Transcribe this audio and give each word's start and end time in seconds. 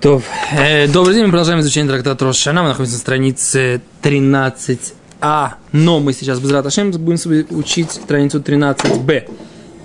То, 0.00 0.22
э, 0.52 0.86
добрый 0.86 1.16
день, 1.16 1.24
мы 1.24 1.30
продолжаем 1.30 1.58
изучение 1.58 1.90
трактата 1.90 2.24
Рошана. 2.24 2.62
Мы 2.62 2.68
находимся 2.68 2.94
на 2.94 3.00
странице 3.00 3.80
13а, 4.00 5.54
но 5.72 5.98
мы 5.98 6.12
сейчас 6.12 6.38
без 6.38 6.52
Раташем 6.52 6.92
будем 6.92 7.46
учить 7.50 7.90
страницу 7.90 8.38
13б. 8.38 9.28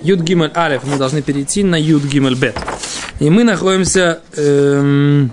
Юд 0.04 0.20
Гимель 0.20 0.52
Алеф, 0.56 0.84
мы 0.84 0.98
должны 0.98 1.24
перейти 1.24 1.64
на 1.64 1.82
Юд 1.82 2.04
Гимель 2.04 2.36
Бет. 2.36 2.56
И 3.20 3.32
мы 3.32 3.44
находимся, 3.44 4.22
эм, 4.36 5.32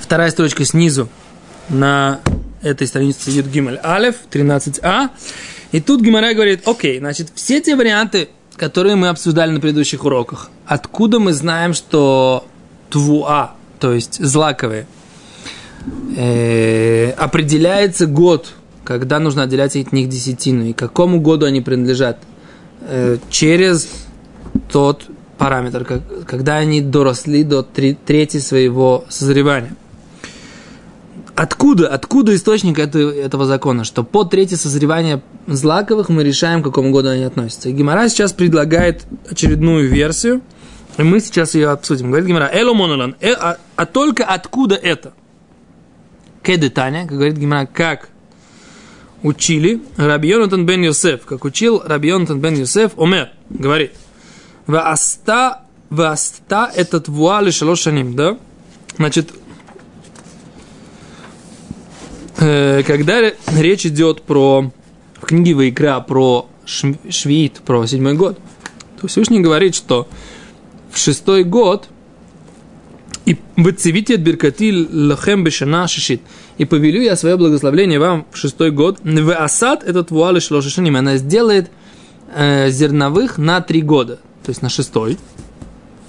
вторая 0.00 0.32
строчка 0.32 0.64
снизу 0.64 1.08
на 1.68 2.18
этой 2.62 2.88
странице 2.88 3.30
Юд 3.30 3.46
Гимель 3.46 3.78
Алеф, 3.84 4.16
13а. 4.32 5.10
И 5.70 5.80
тут 5.80 6.00
Гимара 6.00 6.34
говорит, 6.34 6.66
окей, 6.66 6.98
значит, 6.98 7.28
все 7.36 7.60
те 7.60 7.76
варианты, 7.76 8.30
которые 8.56 8.96
мы 8.96 9.10
обсуждали 9.10 9.52
на 9.52 9.60
предыдущих 9.60 10.04
уроках, 10.04 10.50
откуда 10.66 11.20
мы 11.20 11.32
знаем, 11.32 11.72
что 11.72 12.48
твуа, 12.90 13.52
то 13.80 13.92
есть 13.92 14.22
злаковые, 14.24 14.86
э, 16.16 17.10
определяется 17.12 18.06
год, 18.06 18.52
когда 18.84 19.18
нужно 19.18 19.44
отделять 19.44 19.74
от 19.74 19.92
них 19.92 20.08
десятину, 20.08 20.66
и 20.66 20.72
какому 20.72 21.20
году 21.20 21.46
они 21.46 21.62
принадлежат, 21.62 22.18
э, 22.82 23.16
через 23.30 23.88
тот 24.70 25.04
параметр, 25.38 25.84
как, 25.84 26.02
когда 26.26 26.56
они 26.56 26.82
доросли 26.82 27.42
до 27.42 27.62
три, 27.62 27.94
трети 27.94 28.36
своего 28.38 29.04
созревания. 29.08 29.74
Откуда, 31.34 31.88
откуда 31.88 32.34
источник 32.34 32.78
этого, 32.78 33.10
этого 33.10 33.46
закона? 33.46 33.84
Что 33.84 34.04
по 34.04 34.24
трети 34.24 34.56
созревания 34.56 35.22
злаковых 35.46 36.10
мы 36.10 36.22
решаем, 36.22 36.60
к 36.60 36.66
какому 36.66 36.90
году 36.90 37.08
они 37.08 37.22
относятся. 37.22 37.70
Гимара 37.70 38.10
сейчас 38.10 38.34
предлагает 38.34 39.06
очередную 39.30 39.88
версию– 39.88 40.42
и 40.96 41.02
мы 41.02 41.20
сейчас 41.20 41.54
ее 41.54 41.70
обсудим. 41.70 42.08
Говорит 42.08 42.28
Гимара, 42.28 42.50
Эло 42.52 42.74
монолан, 42.74 43.16
э, 43.20 43.32
а, 43.32 43.58
а 43.76 43.86
только 43.86 44.24
откуда 44.24 44.74
это? 44.74 45.12
Кеды 46.42 46.70
Таня, 46.70 47.06
как 47.06 47.16
говорит 47.16 47.36
Гимара, 47.36 47.66
как 47.66 48.08
учили 49.22 49.82
Раби 49.96 50.28
Йонатан 50.28 50.64
бен 50.66 50.82
Йосеф, 50.82 51.24
как 51.26 51.44
учил 51.44 51.82
Раби 51.84 52.08
Йонатан 52.08 52.40
бен 52.40 52.54
Йосеф, 52.54 52.92
Омер, 52.98 53.30
говорит, 53.50 53.92
Васта, 54.66 55.62
васта 55.90 56.70
этот 56.74 57.08
вуали 57.08 57.50
шалошаним, 57.50 58.14
да? 58.14 58.38
Значит, 58.96 59.32
э, 62.38 62.82
когда 62.86 63.32
речь 63.58 63.86
идет 63.86 64.22
про 64.22 64.70
в 65.20 65.26
книге 65.26 65.54
Вайкра 65.54 66.00
про 66.00 66.48
Швид, 66.64 67.60
про 67.64 67.86
седьмой 67.86 68.14
год, 68.14 68.38
то 69.00 69.06
Всевышний 69.06 69.40
говорит, 69.40 69.74
что 69.74 70.08
в 70.92 70.98
шестой 70.98 71.44
год, 71.44 71.88
и 73.26 73.36
выцевите 73.56 74.16
биркати 74.16 74.72
лахем 74.72 75.44
бешана 75.44 75.86
шишит. 75.88 76.20
И 76.58 76.64
повелю 76.64 77.00
я 77.00 77.16
свое 77.16 77.36
благословление 77.36 77.98
вам 77.98 78.26
в 78.30 78.36
шестой 78.36 78.70
год. 78.70 78.98
В 79.02 79.34
асад 79.34 79.84
этот 79.84 80.10
вуалы 80.10 80.40
шлошишаним. 80.40 80.96
Она 80.96 81.16
сделает 81.16 81.70
э, 82.34 82.70
зерновых 82.70 83.38
на 83.38 83.60
три 83.60 83.82
года. 83.82 84.16
То 84.44 84.50
есть 84.50 84.62
на 84.62 84.68
шестой, 84.68 85.18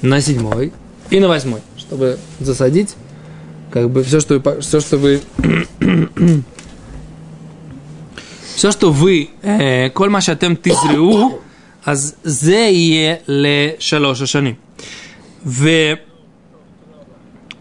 на 0.02 0.22
седьмой 0.22 0.74
и 1.10 1.20
на 1.20 1.28
восьмой. 1.28 1.62
Чтобы 1.78 2.18
засадить 2.40 2.96
как 3.72 3.90
бы 3.90 4.04
все, 4.04 4.20
что 4.20 4.40
вы, 4.40 4.62
все, 4.62 4.80
что 4.80 4.98
вы 4.98 5.22
все, 8.56 8.72
что 8.72 8.92
вы, 8.92 9.30
э, 9.42 9.90
коль 9.90 10.10
машатем 10.10 10.56
тизреу, 10.56 11.42
аз 11.84 12.16
зе 12.24 13.22
ле 13.28 13.78
шалоша 13.80 14.26
шаним. 14.26 14.58
В, 15.44 15.98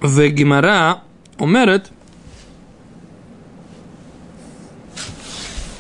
в 0.00 0.28
Гимара 0.28 1.02
умерет, 1.38 1.90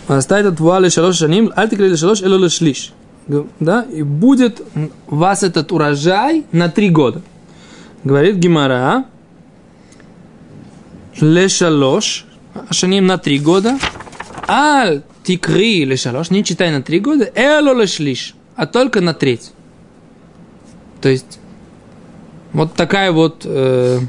оставит 0.08 0.46
этот 0.46 0.60
вуале 0.60 0.90
шалош 0.90 1.16
шаним, 1.16 1.52
альтикрили 1.54 1.96
шалош 1.96 2.22
эло 2.22 2.36
лешлиш. 2.36 2.92
Да? 3.60 3.82
И 3.82 4.02
будет 4.02 4.62
вас 5.06 5.42
этот 5.42 5.70
урожай 5.72 6.44
на 6.52 6.68
три 6.68 6.88
года. 6.88 7.22
Говорит 8.02 8.36
Гимара, 8.36 9.04
лешалош, 11.20 12.26
шаним 12.70 13.06
на 13.06 13.18
три 13.18 13.38
года, 13.38 13.78
аль 14.48 15.02
тикри 15.22 15.84
лешалош, 15.84 16.30
не 16.30 16.44
читай 16.44 16.70
на 16.70 16.82
три 16.82 16.98
года, 16.98 17.30
эло 17.34 17.74
лешлиш, 17.74 18.34
а 18.56 18.66
только 18.66 19.00
на 19.00 19.14
треть. 19.14 19.52
То 21.00 21.08
есть, 21.08 21.39
вот 22.52 22.74
такая 22.74 23.12
вот... 23.12 23.42
Э, 23.44 24.00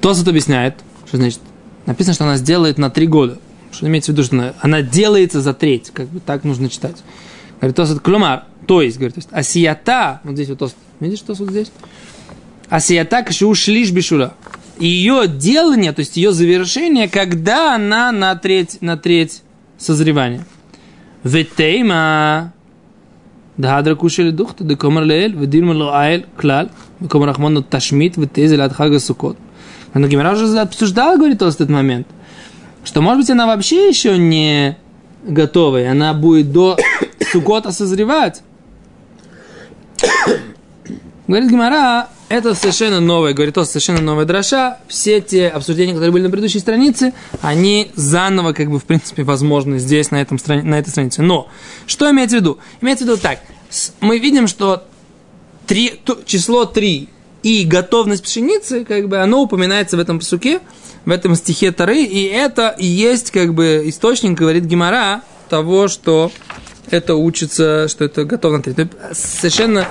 Тосот 0.00 0.28
объясняет, 0.28 0.76
что 1.06 1.16
значит, 1.16 1.40
написано, 1.84 2.14
что 2.14 2.24
она 2.24 2.36
сделает 2.36 2.78
на 2.78 2.90
три 2.90 3.06
года. 3.06 3.38
Что 3.72 3.86
имеется 3.88 4.12
в 4.12 4.14
виду, 4.14 4.24
что 4.24 4.36
она, 4.36 4.54
она 4.60 4.82
делается 4.82 5.40
за 5.40 5.52
треть, 5.52 5.90
как 5.90 6.08
бы 6.08 6.20
так 6.20 6.44
нужно 6.44 6.68
читать. 6.68 6.96
Говорит, 7.60 7.76
Тосот 7.76 8.00
клумар, 8.00 8.44
то 8.66 8.82
есть, 8.82 8.98
говорит, 8.98 9.14
то 9.14 9.18
есть, 9.18 9.28
асията, 9.32 10.20
вот 10.24 10.34
здесь 10.34 10.48
вот 10.48 10.58
Тосот, 10.58 10.76
видишь 11.00 11.20
Тосот 11.20 11.50
здесь? 11.50 11.72
Асията 12.68 13.22
кашу 13.22 13.54
шлиш 13.54 13.90
бешура. 13.90 14.34
Ее 14.78 15.26
делание, 15.26 15.92
то 15.92 16.00
есть 16.00 16.16
ее 16.16 16.32
завершение, 16.32 17.08
когда 17.08 17.74
она 17.74 18.12
на 18.12 18.34
треть, 18.36 18.78
на 18.80 18.96
треть 18.96 19.42
созревания. 19.78 20.44
Ветейма, 21.22 22.52
דהדרא 23.59 23.95
כושי 23.95 24.23
לדוכתא 24.23 24.63
דקומר 24.63 25.03
לאל 25.03 25.33
ודילמה 25.39 25.73
לו 25.73 25.93
האל 25.93 26.21
כלל 26.35 26.65
וקומר 27.01 27.29
רחמונו 27.29 27.61
ташмит 27.61 28.17
ותזל 28.19 28.61
עד 28.61 28.71
חג 28.71 28.93
הסוכות. 28.93 29.35
Но 29.93 30.07
Гимара 30.07 30.31
уже 30.31 30.59
обсуждала, 30.59 31.17
говорит, 31.17 31.41
в 31.41 31.45
этот 31.45 31.69
момент, 31.69 32.07
что, 32.83 33.01
может 33.01 33.19
быть, 33.19 33.29
она 33.29 33.45
вообще 33.45 33.89
еще 33.89 34.17
не 34.17 34.77
готовая, 35.23 35.91
она 35.91 36.13
будет 36.13 36.51
до 36.51 36.77
Сукота 37.31 37.71
созревать. 37.71 38.41
Говорит 41.27 41.49
Гимара, 41.49 42.07
это 42.28 42.54
совершенно 42.54 43.00
новое, 43.00 43.34
говорит, 43.34 43.56
это 43.56 43.64
совершенно 43.64 44.00
новая 44.00 44.24
дроша. 44.24 44.78
Все 44.88 45.20
те 45.20 45.48
обсуждения, 45.48 45.92
которые 45.92 46.12
были 46.12 46.24
на 46.24 46.30
предыдущей 46.30 46.58
странице, 46.58 47.12
они 47.40 47.90
заново, 47.94 48.52
как 48.52 48.70
бы, 48.70 48.78
в 48.78 48.84
принципе, 48.84 49.22
возможны 49.22 49.78
здесь, 49.78 50.10
на, 50.10 50.20
этом, 50.20 50.38
на 50.46 50.78
этой 50.78 50.90
странице. 50.90 51.22
Но, 51.22 51.48
что 51.86 52.10
имеется 52.10 52.38
в 52.38 52.40
виду? 52.40 52.58
Имеется 52.80 53.04
в 53.04 53.08
виду 53.08 53.18
так, 53.18 53.40
мы 54.00 54.18
видим, 54.18 54.48
что 54.48 54.84
три, 55.66 56.00
число 56.24 56.64
3 56.64 57.08
и 57.42 57.64
готовность 57.64 58.24
пшеницы, 58.24 58.84
как 58.84 59.08
бы, 59.08 59.18
оно 59.18 59.42
упоминается 59.42 59.96
в 59.96 60.00
этом 60.00 60.18
псуке, 60.18 60.60
в 61.04 61.10
этом 61.10 61.36
стихе 61.36 61.70
Тары, 61.70 62.02
и 62.02 62.24
это 62.24 62.74
и 62.76 62.86
есть, 62.86 63.30
как 63.30 63.54
бы, 63.54 63.82
источник, 63.86 64.36
говорит 64.36 64.64
Гимара, 64.64 65.22
того, 65.48 65.86
что 65.86 66.32
это 66.90 67.14
учится, 67.14 67.86
что 67.88 68.04
это 68.04 68.24
готово 68.24 68.56
на 68.56 68.62
3. 68.62 68.88
Совершенно 69.12 69.86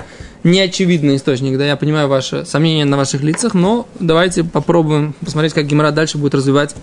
неочевидный 0.46 1.16
источник, 1.16 1.58
да, 1.58 1.66
я 1.66 1.76
понимаю 1.76 2.08
ваши 2.08 2.44
сомнения 2.44 2.84
на 2.84 2.96
ваших 2.96 3.22
лицах, 3.22 3.54
но 3.54 3.86
давайте 4.00 4.44
попробуем 4.44 5.14
посмотреть, 5.20 5.52
как 5.52 5.66
Гимара 5.66 5.90
дальше 5.90 6.18
будет 6.18 6.34
развивать 6.34 6.74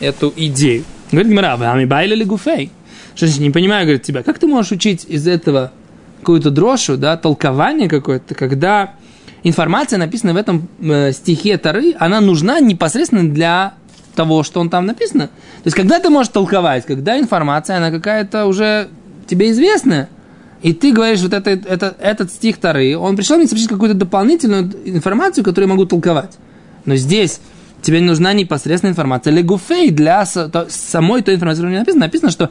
эту 0.00 0.32
идею. 0.34 0.84
Говорит 1.10 1.30
Гимара, 1.30 1.56
вы 1.56 1.66
амибайли 1.66 2.14
или 2.14 2.24
гуфей? 2.24 2.70
Что 3.14 3.26
значит, 3.26 3.42
не 3.42 3.50
понимаю, 3.50 3.84
говорит, 3.84 4.02
тебя, 4.02 4.22
как 4.22 4.38
ты 4.38 4.46
можешь 4.46 4.72
учить 4.72 5.04
из 5.06 5.28
этого 5.28 5.72
какую-то 6.20 6.50
дрошу, 6.50 6.96
да, 6.96 7.16
толкование 7.16 7.88
какое-то, 7.88 8.34
когда 8.34 8.94
информация, 9.42 9.98
написанная 9.98 10.34
в 10.34 10.38
этом 10.38 10.68
э, 10.80 11.12
стихе 11.12 11.58
Тары, 11.58 11.94
она 11.98 12.20
нужна 12.20 12.60
непосредственно 12.60 13.28
для 13.28 13.74
того, 14.14 14.42
что 14.42 14.60
он 14.60 14.70
там 14.70 14.86
написано. 14.86 15.26
То 15.26 15.66
есть, 15.66 15.76
когда 15.76 15.98
ты 15.98 16.10
можешь 16.10 16.32
толковать, 16.32 16.86
когда 16.86 17.18
информация, 17.18 17.76
она 17.76 17.90
какая-то 17.90 18.46
уже 18.46 18.88
тебе 19.26 19.50
известная, 19.50 20.08
и 20.62 20.72
ты 20.72 20.92
говоришь, 20.92 21.20
вот 21.20 21.32
это, 21.32 21.50
это, 21.50 21.96
этот 21.98 22.30
стих 22.30 22.58
Тары, 22.58 22.96
он 22.96 23.16
пришел 23.16 23.36
мне 23.36 23.46
сообщить 23.46 23.68
какую-то 23.68 23.96
дополнительную 23.96 24.70
информацию, 24.84 25.44
которую 25.44 25.68
я 25.68 25.74
могу 25.74 25.86
толковать. 25.86 26.38
Но 26.84 26.94
здесь 26.94 27.40
тебе 27.82 28.00
нужна 28.00 28.32
непосредственная 28.32 28.92
информация. 28.92 29.32
Легуфей 29.32 29.90
для 29.90 30.24
самой 30.24 31.22
той 31.22 31.34
информации, 31.34 31.62
которая 31.62 31.80
написано, 31.80 32.04
написано, 32.04 32.30
что 32.30 32.50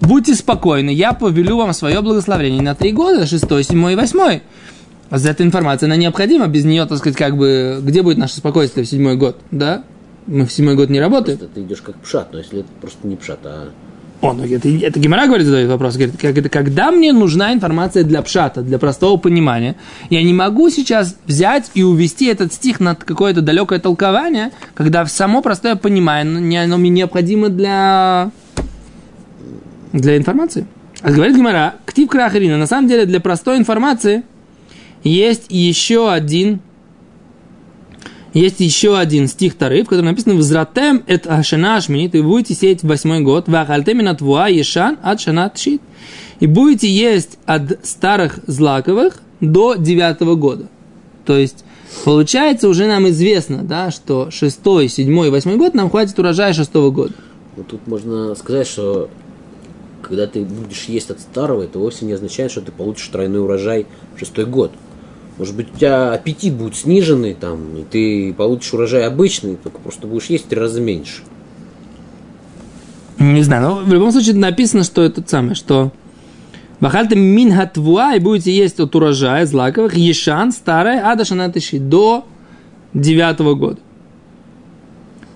будьте 0.00 0.34
спокойны, 0.34 0.90
я 0.90 1.12
повелю 1.12 1.58
вам 1.58 1.74
свое 1.74 2.00
благословение 2.00 2.62
на 2.62 2.74
три 2.74 2.92
года, 2.92 3.26
шестой, 3.26 3.64
седьмой 3.64 3.92
и 3.92 3.96
восьмой. 3.96 4.42
За 5.10 5.30
эта 5.30 5.44
информация, 5.44 5.86
она 5.86 5.96
необходима, 5.96 6.48
без 6.48 6.64
нее, 6.64 6.86
так 6.86 6.98
сказать, 6.98 7.16
как 7.16 7.36
бы, 7.36 7.78
где 7.82 8.02
будет 8.02 8.18
наше 8.18 8.36
спокойствие 8.38 8.84
в 8.84 8.88
седьмой 8.88 9.16
год, 9.16 9.38
да? 9.50 9.84
Мы 10.26 10.46
в 10.46 10.52
седьмой 10.52 10.74
год 10.74 10.90
не 10.90 10.98
работаем. 10.98 11.38
Это 11.38 11.46
ты 11.46 11.62
идешь 11.62 11.82
как 11.82 11.96
пшат, 12.00 12.32
но 12.32 12.38
если 12.38 12.60
это 12.60 12.68
просто 12.80 13.06
не 13.06 13.14
пшат, 13.14 13.38
а 13.44 13.68
о, 14.22 14.32
ну 14.32 14.44
это, 14.44 14.68
это 14.68 14.98
Гимара 14.98 15.26
говорит, 15.26 15.46
задает 15.46 15.68
вопрос, 15.68 15.96
говорит, 15.96 16.16
как 16.20 16.50
когда 16.50 16.90
мне 16.90 17.12
нужна 17.12 17.52
информация 17.52 18.02
для 18.02 18.22
пшата, 18.22 18.62
для 18.62 18.78
простого 18.78 19.18
понимания, 19.18 19.76
я 20.08 20.22
не 20.22 20.32
могу 20.32 20.70
сейчас 20.70 21.16
взять 21.26 21.70
и 21.74 21.82
увести 21.82 22.26
этот 22.26 22.52
стих 22.52 22.80
на 22.80 22.94
какое-то 22.94 23.42
далекое 23.42 23.78
толкование, 23.78 24.52
когда 24.74 25.04
само 25.06 25.42
простое 25.42 25.76
понимание, 25.76 26.64
оно 26.64 26.78
мне 26.78 26.90
необходимо 26.90 27.50
для, 27.50 28.30
для 29.92 30.16
информации. 30.16 30.66
А 31.02 31.10
говорит 31.10 31.36
Гимара, 31.36 31.74
ктив 31.84 32.08
крахарина, 32.08 32.56
на 32.56 32.66
самом 32.66 32.88
деле 32.88 33.04
для 33.04 33.20
простой 33.20 33.58
информации 33.58 34.22
есть 35.04 35.46
еще 35.50 36.10
один 36.10 36.60
есть 38.40 38.60
еще 38.60 38.98
один 38.98 39.28
стих 39.28 39.54
Тары, 39.54 39.82
в 39.82 39.88
котором 39.88 40.06
написано 40.06 40.34
«Взратем 40.34 41.02
эт 41.06 41.26
ашана 41.26 41.76
ашминит» 41.76 42.14
и 42.14 42.20
будете 42.20 42.54
сеять 42.54 42.82
в 42.82 42.86
восьмой 42.86 43.20
год 43.20 43.48
«Вахальтемина 43.48 44.14
твуа 44.14 44.48
ешан 44.48 44.98
от 45.02 45.20
шана 45.20 45.48
тшит» 45.48 45.80
и 46.40 46.46
будете 46.46 46.88
есть 46.88 47.38
от 47.46 47.84
старых 47.86 48.40
злаковых 48.46 49.22
до 49.40 49.76
девятого 49.76 50.34
года. 50.34 50.68
То 51.24 51.38
есть, 51.38 51.64
получается, 52.04 52.68
уже 52.68 52.86
нам 52.86 53.08
известно, 53.08 53.62
да, 53.62 53.90
что 53.90 54.30
шестой, 54.30 54.88
седьмой, 54.88 55.30
восьмой 55.30 55.56
год 55.56 55.72
нам 55.72 55.88
хватит 55.88 56.18
урожая 56.18 56.52
шестого 56.52 56.90
года. 56.90 57.14
Ну, 57.56 57.64
тут 57.64 57.86
можно 57.86 58.34
сказать, 58.34 58.66
что 58.66 59.08
когда 60.02 60.26
ты 60.26 60.44
будешь 60.44 60.84
есть 60.84 61.10
от 61.10 61.20
старого, 61.20 61.62
это 61.62 61.78
вовсе 61.78 62.04
не 62.04 62.12
означает, 62.12 62.50
что 62.50 62.60
ты 62.60 62.70
получишь 62.70 63.08
тройной 63.08 63.40
урожай 63.40 63.86
в 64.14 64.20
шестой 64.20 64.44
год. 64.44 64.72
Может 65.38 65.54
быть, 65.54 65.68
у 65.74 65.76
тебя 65.76 66.12
аппетит 66.12 66.54
будет 66.54 66.76
сниженный, 66.76 67.34
там, 67.34 67.76
и 67.76 67.84
ты 67.84 68.32
получишь 68.32 68.72
урожай 68.72 69.06
обычный, 69.06 69.56
только 69.56 69.78
просто 69.78 70.06
будешь 70.06 70.26
есть 70.26 70.46
в 70.46 70.48
три 70.48 70.58
раза 70.58 70.80
меньше. 70.80 71.22
Не 73.18 73.42
знаю, 73.42 73.62
но 73.62 73.74
в 73.76 73.92
любом 73.92 74.12
случае 74.12 74.34
написано, 74.34 74.82
что 74.82 75.02
это 75.02 75.22
самое, 75.26 75.54
что 75.54 75.92
Бахальта 76.80 77.16
мин 77.16 77.52
хатвуа, 77.52 78.14
и 78.14 78.18
будете 78.18 78.52
есть 78.52 78.78
от 78.80 78.94
урожая 78.94 79.46
злаковых, 79.46 79.94
ешан, 79.94 80.52
старая, 80.52 81.10
адашана 81.10 81.50
тыши, 81.50 81.78
до 81.78 82.26
девятого 82.92 83.54
года. 83.54 83.80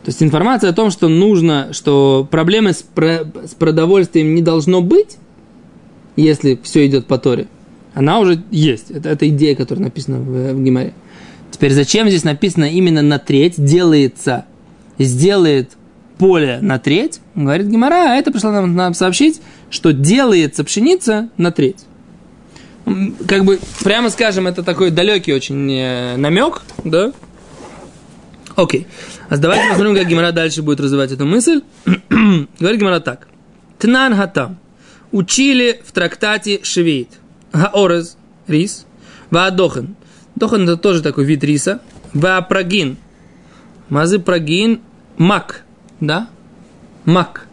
То 0.03 0.09
есть 0.09 0.23
информация 0.23 0.71
о 0.71 0.73
том, 0.73 0.91
что 0.91 1.09
нужно, 1.09 1.73
что 1.73 2.27
проблемы 2.31 2.73
с, 2.73 2.83
про, 2.83 3.27
с 3.45 3.55
продовольствием 3.55 4.35
не 4.35 4.43
должно 4.43 4.81
быть, 4.81 5.17
если 6.17 6.59
все 6.63 6.87
идет 6.87 7.07
по 7.07 7.19
Торе, 7.19 7.49
она 7.95 8.21
уже 8.21 8.43
есть. 8.51 8.91
Это, 8.91 9.09
это 9.09 9.29
идея, 9.29 9.55
которая 9.55 9.85
написана 9.85 10.19
в, 10.19 10.55
в 10.55 10.63
Гимаре. 10.63 10.95
Теперь 11.51 11.73
зачем 11.73 12.09
здесь 12.09 12.25
написано 12.25 12.65
именно 12.65 13.03
на 13.03 13.19
треть, 13.19 13.63
делается, 13.63 14.47
сделает 14.99 15.73
поле 16.19 16.59
на 16.61 16.79
треть, 16.79 17.21
говорит 17.35 17.67
Гимара, 17.67 18.13
а 18.13 18.17
это 18.17 18.31
пришло 18.31 18.53
нам, 18.53 18.75
нам 18.75 18.95
сообщить, 18.95 19.41
что 19.71 19.93
делается 19.93 20.65
пшеница 20.65 21.31
на 21.37 21.51
треть. 21.51 21.87
Как 23.27 23.45
бы, 23.45 23.59
прямо 23.83 24.11
скажем, 24.11 24.47
это 24.47 24.63
такой 24.63 24.91
далекий 24.91 25.33
очень 25.33 25.71
э, 25.73 26.17
намек, 26.17 26.63
да? 26.85 27.13
Окей. 28.57 28.87
А 29.29 29.37
давайте 29.37 29.69
посмотрим, 29.69 29.95
как 29.95 30.09
Гимара 30.09 30.33
дальше 30.33 30.63
будет 30.63 30.81
развивать 30.81 31.13
эту 31.13 31.25
мысль. 31.25 31.63
Говорит 32.11 32.81
Гимара 32.81 33.01
так. 33.01 33.29
Тнан 33.79 34.15
хатам. 34.15 34.59
Учили 35.13 35.81
в 35.85 35.93
трактате 35.93 36.61
Шевеит. 36.63 37.20
Гаорез, 37.53 38.17
рис. 38.47 38.87
Ваадохен. 39.31 39.97
Дохан 40.37 40.63
это 40.63 40.77
тоже 40.77 41.03
такой 41.03 41.25
вид 41.25 41.45
риса. 41.45 41.81
Ваапрагин. 42.15 42.97
Мазы 43.89 44.19
прагин. 44.19 44.81
Мак. 45.17 45.65
Да? 46.01 46.29
Мак. 47.05 47.47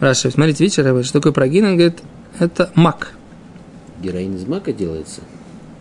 Раша, 0.00 0.30
смотрите, 0.30 0.64
видите, 0.64 1.02
что 1.02 1.12
такое 1.12 1.32
прагин? 1.32 1.64
Он 1.64 1.76
говорит, 1.76 2.00
это 2.38 2.70
мак. 2.74 3.14
Героин 4.00 4.36
из 4.36 4.46
мака 4.46 4.72
делается? 4.72 5.22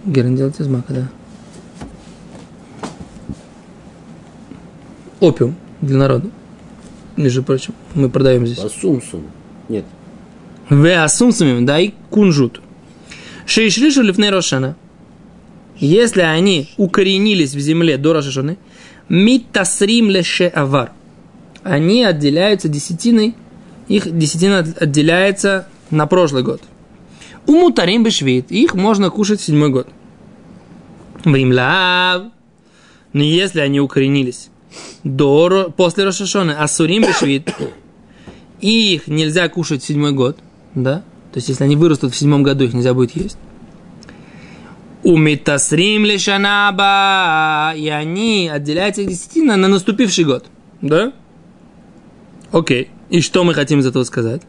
Героин 0.05 0.35
делается 0.35 0.63
из 0.63 0.67
мака, 0.67 0.93
да. 0.93 1.07
опиум 5.19 5.55
для 5.81 5.97
народа. 5.97 6.29
Между 7.15 7.43
прочим, 7.43 7.73
мы 7.95 8.09
продаем 8.09 8.45
здесь. 8.45 8.63
Асумсум. 8.63 9.23
Нет. 9.69 9.85
В 10.69 11.03
асумсумим, 11.03 11.65
да, 11.65 11.79
и 11.79 11.93
кунжут. 12.09 12.61
Шейшришу 13.47 14.03
лифней 14.03 14.29
рошана. 14.29 14.75
Если 15.79 16.21
они 16.21 16.69
укоренились 16.75 17.55
в 17.55 17.59
земле 17.59 17.97
до 17.97 18.13
Рошашаны, 18.13 18.57
митасрим 19.07 20.09
леше 20.09 20.47
авар. 20.47 20.91
Они 21.63 22.03
отделяются 22.03 22.67
десятиной, 22.67 23.35
их 23.87 24.17
десятина 24.17 24.59
отделяется 24.59 25.67
на 25.91 26.07
прошлый 26.07 26.43
год. 26.43 26.61
Умутарим 27.45 28.03
бешвит, 28.03 28.51
их 28.51 28.75
можно 28.75 29.09
кушать 29.09 29.39
седьмой 29.39 29.69
год. 29.69 29.87
Вимлав. 31.23 32.23
Но 33.13 33.23
если 33.23 33.61
они 33.61 33.79
укоренились 33.79 34.49
до, 35.05 35.73
после 35.75 36.03
Рошашоны, 36.03 36.51
асурим 36.51 37.03
бешвит, 37.03 37.49
их 38.59 39.07
нельзя 39.07 39.47
кушать 39.47 39.83
седьмой 39.83 40.11
год, 40.11 40.37
да, 40.75 41.03
то 41.31 41.37
есть 41.37 41.49
если 41.49 41.63
они 41.63 41.75
вырастут 41.75 42.13
в 42.13 42.17
седьмом 42.17 42.43
году, 42.43 42.63
их 42.63 42.73
нельзя 42.73 42.93
будет 42.93 43.15
есть. 43.15 43.37
Умитасрим 45.03 46.05
лешанаба, 46.05 47.73
и 47.75 47.87
они 47.89 48.49
отделяются 48.51 49.01
их 49.01 49.09
десятина 49.09 49.55
на 49.55 49.67
наступивший 49.67 50.25
год, 50.25 50.45
да? 50.81 51.13
Окей, 52.51 52.89
и 53.09 53.21
что 53.21 53.43
мы 53.43 53.53
хотим 53.53 53.79
из 53.79 53.85
этого 53.85 54.03
сказать? 54.03 54.41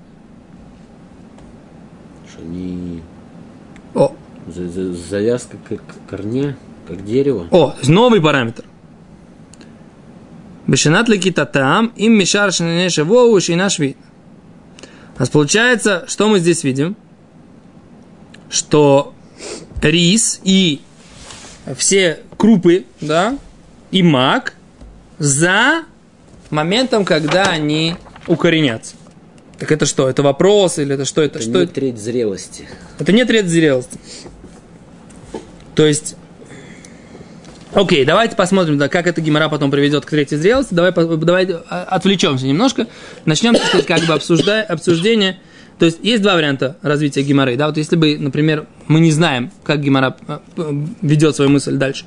Что 2.28 2.42
они... 2.42 3.02
О. 3.94 4.14
Завязка 4.48 5.56
как 5.68 5.82
корня, 6.08 6.56
как 6.86 7.04
дерево. 7.04 7.46
О, 7.50 7.74
новый 7.86 8.20
параметр– 8.20 8.64
Бешенат 10.68 11.08
лекитатам 11.08 11.92
им 11.96 12.12
мишар 12.12 12.52
шинеше 12.52 13.02
воу 13.04 13.40
шина 13.40 13.70
А 15.18 15.26
получается, 15.26 16.04
что 16.06 16.28
мы 16.28 16.38
здесь 16.38 16.64
видим? 16.64 16.96
Что 18.48 19.14
рис 19.82 20.40
и 20.44 20.80
все 21.76 22.20
крупы, 22.36 22.84
да, 23.00 23.36
и 23.90 24.02
мак 24.02 24.54
за 25.18 25.84
моментом, 26.50 27.04
когда 27.04 27.44
они 27.44 27.96
укоренятся. 28.26 28.94
Так 29.58 29.72
это 29.72 29.86
что? 29.86 30.08
Это 30.08 30.22
вопрос 30.22 30.78
или 30.78 30.94
это 30.94 31.04
что? 31.04 31.20
Это, 31.20 31.40
это 31.40 31.48
что? 31.48 31.60
не 31.60 31.66
треть 31.66 31.98
зрелости. 31.98 32.68
Это 32.98 33.12
не 33.12 33.24
треть 33.24 33.48
зрелости. 33.48 33.98
То 35.74 35.84
есть 35.84 36.14
Окей, 37.78 38.04
давайте 38.04 38.34
посмотрим, 38.34 38.76
да, 38.76 38.88
как 38.88 39.06
эта 39.06 39.20
гемора 39.20 39.48
потом 39.48 39.70
приведет 39.70 40.04
к 40.04 40.10
третьей 40.10 40.36
зрелости. 40.36 40.74
Давай, 40.74 40.92
давай 40.92 41.48
а, 41.70 41.84
отвлечемся 41.84 42.44
немножко. 42.44 42.88
Начнем, 43.24 43.54
так 43.54 43.62
сказать, 43.66 43.86
как 43.86 44.00
бы 44.00 44.14
обсуждая, 44.14 44.64
обсуждение. 44.64 45.38
То 45.78 45.86
есть 45.86 46.00
есть 46.02 46.20
два 46.20 46.34
варианта 46.34 46.76
развития 46.82 47.22
геморы. 47.22 47.54
Да? 47.54 47.68
Вот 47.68 47.76
если 47.76 47.94
бы, 47.94 48.18
например, 48.18 48.66
мы 48.88 48.98
не 48.98 49.12
знаем, 49.12 49.52
как 49.62 49.80
гемора 49.80 50.16
а, 50.26 50.42
ведет 51.02 51.36
свою 51.36 51.52
мысль 51.52 51.76
дальше. 51.76 52.04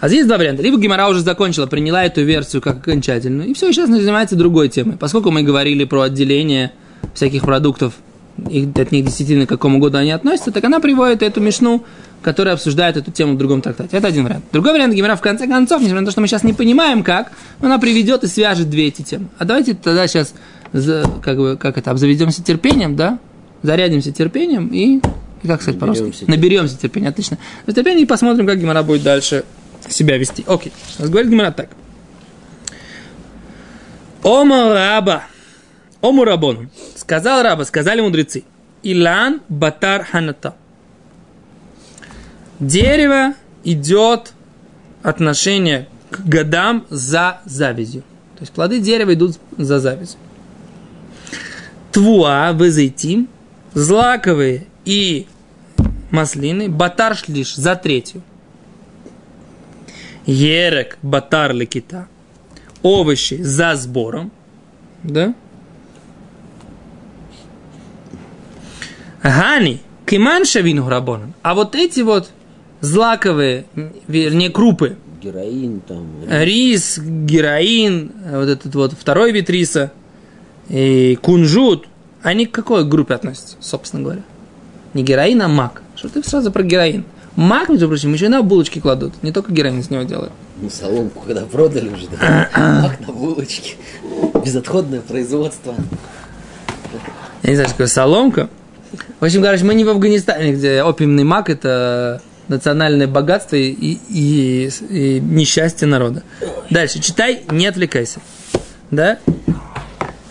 А 0.00 0.06
здесь 0.06 0.26
два 0.26 0.38
варианта. 0.38 0.62
Либо 0.62 0.78
гемора 0.78 1.08
уже 1.08 1.22
закончила, 1.22 1.66
приняла 1.66 2.04
эту 2.04 2.22
версию 2.22 2.62
как 2.62 2.76
окончательную, 2.76 3.48
и 3.48 3.54
все, 3.54 3.68
и 3.68 3.72
сейчас 3.72 3.90
занимается 3.90 4.36
другой 4.36 4.68
темой. 4.68 4.96
Поскольку 4.96 5.32
мы 5.32 5.42
говорили 5.42 5.82
про 5.82 6.02
отделение 6.02 6.70
всяких 7.14 7.42
продуктов, 7.42 7.94
их, 8.48 8.68
от 8.76 8.92
них 8.92 9.04
действительно 9.04 9.46
к 9.46 9.48
какому 9.48 9.78
году 9.78 9.98
они 9.98 10.10
относятся, 10.10 10.52
так 10.52 10.64
она 10.64 10.80
приводит 10.80 11.22
эту 11.22 11.40
мешну 11.40 11.84
который 12.22 12.52
обсуждает 12.52 12.96
эту 12.96 13.10
тему 13.10 13.34
в 13.34 13.38
другом 13.38 13.62
трактате. 13.62 13.96
Это 13.96 14.08
один 14.08 14.24
вариант. 14.24 14.44
Другой 14.52 14.72
вариант 14.72 14.94
Гемера 14.94 15.16
в 15.16 15.20
конце 15.20 15.46
концов, 15.46 15.80
несмотря 15.80 16.00
на 16.00 16.06
то, 16.06 16.12
что 16.12 16.20
мы 16.20 16.26
сейчас 16.26 16.42
не 16.42 16.52
понимаем 16.52 17.02
как, 17.02 17.32
она 17.60 17.78
приведет 17.78 18.24
и 18.24 18.26
свяжет 18.26 18.68
две 18.68 18.88
эти 18.88 19.02
темы. 19.02 19.28
А 19.38 19.44
давайте 19.44 19.74
тогда 19.74 20.06
сейчас 20.06 20.34
как, 20.72 21.36
бы, 21.38 21.56
как 21.58 21.78
это, 21.78 21.90
обзаведемся 21.90 22.42
терпением, 22.42 22.96
да? 22.96 23.18
Зарядимся 23.62 24.12
терпением 24.12 24.68
и, 24.68 25.00
и 25.42 25.46
как 25.46 25.62
сказать 25.62 25.80
по-русски? 25.80 26.24
Наберемся 26.26 26.78
терпения, 26.78 27.08
отлично. 27.08 27.38
Терпение 27.66 28.02
и 28.02 28.06
посмотрим, 28.06 28.46
как 28.46 28.58
Гемора 28.58 28.82
будет 28.82 29.02
дальше 29.02 29.44
себя 29.88 30.18
вести. 30.18 30.44
Окей. 30.46 30.72
Говорит 30.98 31.30
Гемора 31.30 31.52
так. 31.52 31.70
Ома 34.22 34.74
раба. 34.74 35.24
Сказал 37.10 37.42
раба, 37.42 37.64
сказали 37.64 38.00
мудрецы. 38.00 38.44
Илан 38.84 39.40
батар 39.48 40.04
ханата 40.04 40.54
дерево 42.60 43.34
идет 43.64 44.32
отношение 45.02 45.88
к 46.12 46.20
годам 46.20 46.86
за 46.88 47.40
завязью. 47.44 48.02
То 48.36 48.42
есть 48.42 48.52
плоды 48.52 48.78
дерева 48.78 49.12
идут 49.14 49.40
за 49.58 49.80
завязью. 49.80 50.20
Твуа, 51.90 52.52
вызайтим, 52.52 53.28
злаковые 53.74 54.68
и 54.84 55.26
маслины, 56.12 56.68
батар 56.68 57.16
шлиш 57.16 57.56
за 57.56 57.74
третью. 57.74 58.22
Ерек, 60.26 60.96
батар 61.02 61.52
лекита, 61.54 62.06
овощи 62.84 63.42
за 63.42 63.74
сбором, 63.74 64.30
да? 65.02 65.34
Гани, 69.22 69.80
киман 70.06 70.44
шавину 70.44 70.84
грабонан. 70.84 71.34
А 71.42 71.54
вот 71.54 71.74
эти 71.74 72.00
вот 72.00 72.30
злаковые, 72.80 73.66
вернее, 74.08 74.50
крупы. 74.50 74.96
Героин 75.22 75.80
там. 75.80 76.06
Рис, 76.28 76.98
героин, 76.98 78.12
вот 78.30 78.48
этот 78.48 78.74
вот 78.74 78.92
второй 78.92 79.32
вид 79.32 79.50
риса, 79.50 79.92
и 80.68 81.18
кунжут, 81.20 81.86
они 82.22 82.46
к 82.46 82.52
какой 82.52 82.84
группе 82.84 83.14
относятся, 83.14 83.56
собственно 83.60 84.02
говоря? 84.02 84.22
Не 84.94 85.02
героин, 85.02 85.42
а 85.42 85.48
мак. 85.48 85.82
Что 85.94 86.08
ты 86.08 86.22
сразу 86.22 86.50
про 86.50 86.62
героин? 86.62 87.04
Мак, 87.36 87.68
между 87.68 87.86
прочим, 87.86 88.12
еще 88.12 88.26
и 88.26 88.28
на 88.28 88.42
булочки 88.42 88.80
кладут. 88.80 89.22
Не 89.22 89.30
только 89.30 89.52
героин 89.52 89.82
с 89.82 89.90
него 89.90 90.02
делают. 90.02 90.32
Ну, 90.60 90.68
соломку 90.70 91.22
когда 91.26 91.44
продали 91.44 91.88
уже, 91.88 92.06
да? 92.08 92.48
Мак 92.82 93.06
на 93.06 93.12
булочке. 93.12 93.76
Безотходное 94.44 95.00
производство. 95.00 95.74
Я 97.42 97.50
не 97.50 97.56
знаю, 97.56 97.68
что 97.68 97.76
такое 97.76 97.86
соломка. 97.86 98.48
В 99.20 99.24
общем, 99.24 99.42
короче, 99.42 99.64
мы 99.64 99.74
не 99.74 99.84
в 99.84 99.88
Афганистане, 99.88 100.52
где 100.52 100.82
опиумный 100.82 101.24
мак– 101.24 101.50
это 101.50 102.20
национальное 102.48 103.06
богатство 103.06 103.56
и, 103.56 103.70
и, 103.70 104.70
и 104.88 105.20
несчастье 105.20 105.86
народа. 105.86 106.22
Дальше, 106.68 107.00
читай, 107.00 107.42
не 107.50 107.66
отвлекайся. 107.66 108.20
Да? 108.90 109.18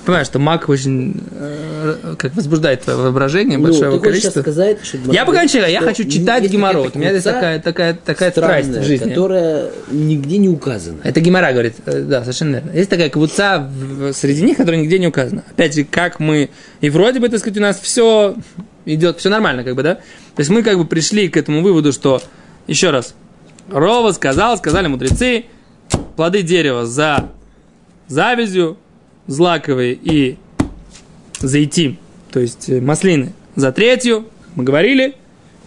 Понимаешь, 0.05 0.27
что 0.27 0.39
мак 0.39 0.69
очень 0.69 1.23
э, 1.31 1.68
как 2.17 2.35
возбуждает 2.35 2.81
твое 2.81 2.97
воображение, 2.99 3.57
Ну, 3.57 3.65
большое 3.65 3.91
ты 3.91 3.99
количество. 3.99 4.41
сказать, 4.41 4.77
что... 4.83 4.97
Я 5.11 5.25
пока 5.25 5.43
не 5.43 5.49
читаю, 5.49 5.71
я 5.71 5.81
хочу 5.81 6.03
читать 6.05 6.43
есть 6.43 6.53
Геморрот. 6.53 6.95
У 6.95 6.99
меня 6.99 7.13
куца 7.13 7.31
такая, 7.33 7.59
такая, 7.59 7.93
такая 7.93 8.31
страсть 8.31 8.69
в 8.69 8.83
жизни. 8.83 9.09
которая 9.09 9.69
нигде 9.91 10.37
не 10.37 10.49
указана. 10.49 10.99
Это 11.03 11.19
Гимара 11.21 11.51
говорит, 11.51 11.75
э, 11.85 12.01
да, 12.01 12.21
совершенно 12.21 12.55
верно. 12.55 12.71
Есть 12.71 12.89
такая 12.89 13.09
кавуца 13.09 13.59
в- 13.71 14.13
среди 14.13 14.43
них, 14.43 14.57
которая 14.57 14.81
нигде 14.81 14.99
не 14.99 15.07
указана. 15.07 15.43
Опять 15.51 15.75
же, 15.75 15.83
как 15.83 16.19
мы, 16.19 16.49
и 16.81 16.89
вроде 16.89 17.19
бы, 17.19 17.29
так 17.29 17.39
сказать, 17.39 17.57
у 17.57 17.61
нас 17.61 17.79
все 17.79 18.35
идет, 18.85 19.19
все 19.19 19.29
нормально, 19.29 19.63
как 19.63 19.75
бы, 19.75 19.83
да? 19.83 19.95
То 19.95 20.39
есть 20.39 20.49
мы 20.49 20.63
как 20.63 20.77
бы 20.77 20.85
пришли 20.85 21.27
к 21.29 21.37
этому 21.37 21.61
выводу, 21.61 21.91
что, 21.93 22.21
еще 22.67 22.89
раз, 22.91 23.13
Рова 23.71 24.11
сказал, 24.13 24.57
сказали 24.57 24.87
мудрецы, 24.87 25.45
плоды 26.15 26.41
дерева 26.41 26.85
за 26.85 27.29
завязью, 28.07 28.77
злаковые 29.27 29.93
и 29.93 30.37
зайти, 31.39 31.97
то 32.31 32.39
есть 32.39 32.69
э, 32.69 32.81
маслины 32.81 33.33
за 33.55 33.71
третью, 33.71 34.27
мы 34.55 34.63
говорили, 34.63 35.15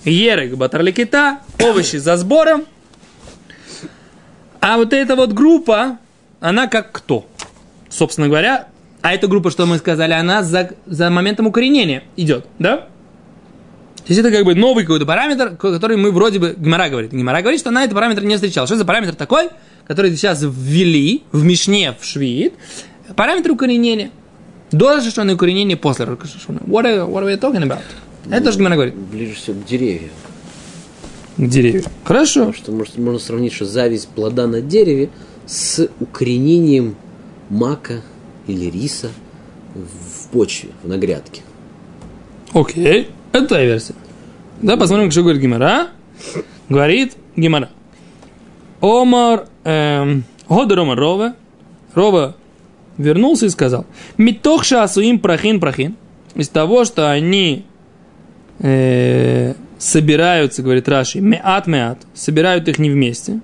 ерек 0.04 0.56
батарликита, 0.56 1.40
овощи 1.60 1.96
за 1.96 2.16
сбором, 2.16 2.64
а 4.60 4.76
вот 4.76 4.92
эта 4.92 5.16
вот 5.16 5.32
группа, 5.32 5.98
она 6.40 6.68
как 6.68 6.92
кто? 6.92 7.26
Собственно 7.88 8.28
говоря, 8.28 8.68
а 9.02 9.12
эта 9.12 9.26
группа, 9.26 9.50
что 9.50 9.66
мы 9.66 9.78
сказали, 9.78 10.12
она 10.12 10.42
за, 10.42 10.70
за 10.86 11.10
моментом 11.10 11.48
укоренения 11.48 12.04
идет, 12.16 12.46
да? 12.58 12.88
То 13.96 14.08
есть 14.08 14.20
это 14.20 14.30
как 14.30 14.44
бы 14.44 14.54
новый 14.54 14.84
какой-то 14.84 15.06
параметр, 15.06 15.56
который 15.56 15.96
мы 15.96 16.10
вроде 16.10 16.38
бы... 16.38 16.54
Гимара 16.56 16.88
говорит. 16.88 17.12
Гимара 17.12 17.40
говорит, 17.40 17.60
что 17.60 17.70
она 17.70 17.84
этот 17.84 17.94
параметр 17.94 18.24
не 18.24 18.34
встречала. 18.34 18.66
Что 18.66 18.76
за 18.76 18.84
параметр 18.84 19.14
такой, 19.14 19.50
который 19.86 20.10
сейчас 20.16 20.42
ввели 20.42 21.22
в 21.30 21.44
Мишне, 21.44 21.94
в 21.98 22.04
Швид? 22.04 22.54
Параметр 23.14 23.52
укоренения. 23.52 24.10
До 24.72 24.96
разрешенного 24.96 25.36
укоренения, 25.36 25.76
после 25.76 26.06
разрешенного. 26.06 26.64
What 26.64 26.84
are, 26.84 27.06
what 27.06 27.22
are 27.22 27.26
we 27.26 27.38
talking 27.38 27.62
about? 27.62 27.82
Это 28.30 28.44
тоже 28.44 28.58
Гимара 28.58 28.74
говорит. 28.74 28.94
Ближе 28.94 29.34
всего 29.34 29.60
к 29.60 29.66
деревьям. 29.66 30.10
К 31.36 31.46
деревьям. 31.46 31.84
Хорошо. 32.04 32.46
Потому 32.46 32.54
что 32.54 32.72
может, 32.72 32.98
можно 32.98 33.18
сравнить, 33.18 33.52
что 33.52 33.66
зависть 33.66 34.08
плода 34.08 34.46
на 34.46 34.60
дереве 34.60 35.10
с 35.46 35.88
укоренением 36.00 36.96
мака 37.50 38.00
или 38.46 38.70
риса 38.70 39.10
в 39.74 40.28
почве, 40.28 40.70
на 40.84 40.96
грядке. 40.98 41.42
Окей, 42.52 43.10
это 43.32 43.46
твоя 43.46 43.64
версия. 43.66 43.94
Да, 44.60 44.76
посмотрим, 44.76 45.10
что 45.10 45.22
говорит 45.22 45.42
Гимара. 45.42 45.88
Говорит 46.68 47.16
Гимара. 47.36 47.70
Омар, 48.80 49.46
эм, 49.64 50.24
Омар 50.48 50.98
Рова. 50.98 51.36
Рова 51.94 52.36
вернулся 52.98 53.46
и 53.46 53.50
сказал. 53.50 53.86
Митох 54.18 54.64
шасуим 54.64 55.18
прахин 55.18 55.60
прахин. 55.60 55.96
Из 56.34 56.48
того, 56.48 56.84
что 56.84 57.10
они 57.10 57.66
э, 58.60 59.54
собираются, 59.78 60.62
говорит 60.62 60.88
Раши, 60.88 61.20
меат 61.20 61.66
меат, 61.66 61.98
собирают 62.14 62.68
их 62.68 62.78
не 62.78 62.90
вместе. 62.90 63.40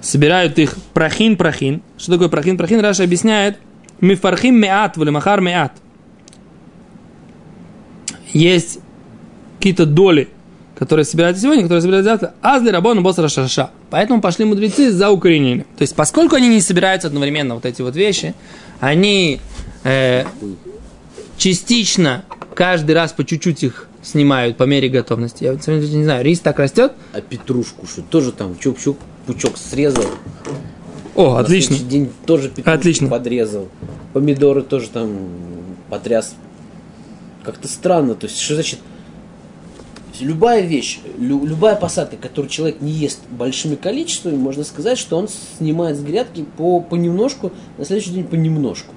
Собирают 0.00 0.58
их 0.58 0.76
прахин 0.92 1.36
прахин. 1.36 1.82
Что 1.98 2.12
такое 2.12 2.28
прахин 2.28 2.56
прахин? 2.56 2.80
Раши 2.80 3.02
объясняет. 3.02 3.58
Мифархим 4.00 4.58
меат, 4.58 4.96
махар 4.96 5.40
меат 5.40 5.72
есть 8.34 8.80
какие-то 9.56 9.86
доли, 9.86 10.28
которые 10.76 11.04
собираются 11.04 11.42
сегодня, 11.42 11.62
которые 11.62 11.82
собираются 11.82 12.10
завтра, 12.10 12.34
азли 12.42 12.70
рабону 12.70 13.02
босса 13.02 13.28
шаша. 13.28 13.70
Поэтому 13.90 14.20
пошли 14.20 14.44
мудрецы 14.44 14.90
за 14.90 15.10
укоренением. 15.10 15.64
То 15.76 15.82
есть, 15.82 15.94
поскольку 15.94 16.36
они 16.36 16.48
не 16.48 16.60
собираются 16.60 17.08
одновременно, 17.08 17.54
вот 17.54 17.64
эти 17.64 17.82
вот 17.82 17.94
вещи, 17.96 18.34
они 18.80 19.40
э, 19.84 20.24
частично 21.36 22.24
каждый 22.54 22.92
раз 22.92 23.12
по 23.12 23.24
чуть-чуть 23.24 23.62
их 23.62 23.88
снимают 24.02 24.56
по 24.56 24.64
мере 24.64 24.88
готовности. 24.88 25.44
Я 25.44 25.52
вот, 25.52 25.62
смотрите, 25.62 25.96
не 25.96 26.04
знаю, 26.04 26.24
рис 26.24 26.40
так 26.40 26.58
растет. 26.58 26.92
А 27.12 27.20
петрушку, 27.20 27.86
что 27.86 28.02
тоже 28.02 28.32
там 28.32 28.56
чук-чук, 28.58 28.96
пучок 29.26 29.56
срезал. 29.56 30.04
О, 31.14 31.34
На 31.34 31.40
отлично. 31.40 31.76
день 31.76 32.10
тоже 32.26 32.48
петрушку 32.48 32.70
Отлично. 32.70 33.08
подрезал. 33.08 33.68
Помидоры 34.12 34.62
тоже 34.62 34.88
там 34.90 35.16
потряс. 35.88 36.34
Как-то 37.44 37.68
странно. 37.68 38.14
То 38.14 38.26
есть, 38.26 38.40
что 38.40 38.54
значит... 38.54 38.80
Любая 40.20 40.60
вещь, 40.60 41.00
лю- 41.18 41.44
любая 41.44 41.74
посадка, 41.74 42.16
которую 42.16 42.48
человек 42.48 42.80
не 42.80 42.92
ест 42.92 43.20
большими 43.30 43.74
количествами, 43.74 44.36
можно 44.36 44.62
сказать, 44.62 44.96
что 44.96 45.16
он 45.16 45.28
снимает 45.58 45.96
с 45.96 46.00
грядки 46.00 46.44
по 46.56 46.80
понемножку, 46.80 47.50
на 47.78 47.84
следующий 47.84 48.10
день 48.10 48.24
понемножку. 48.24 48.94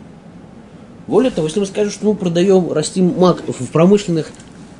Более 1.08 1.32
того, 1.32 1.48
если 1.48 1.60
мы 1.60 1.66
скажем, 1.66 1.92
что 1.92 2.06
мы 2.06 2.16
продаем, 2.16 2.72
растим 2.72 3.16
мак 3.18 3.42
в 3.48 3.68
промышленных 3.72 4.32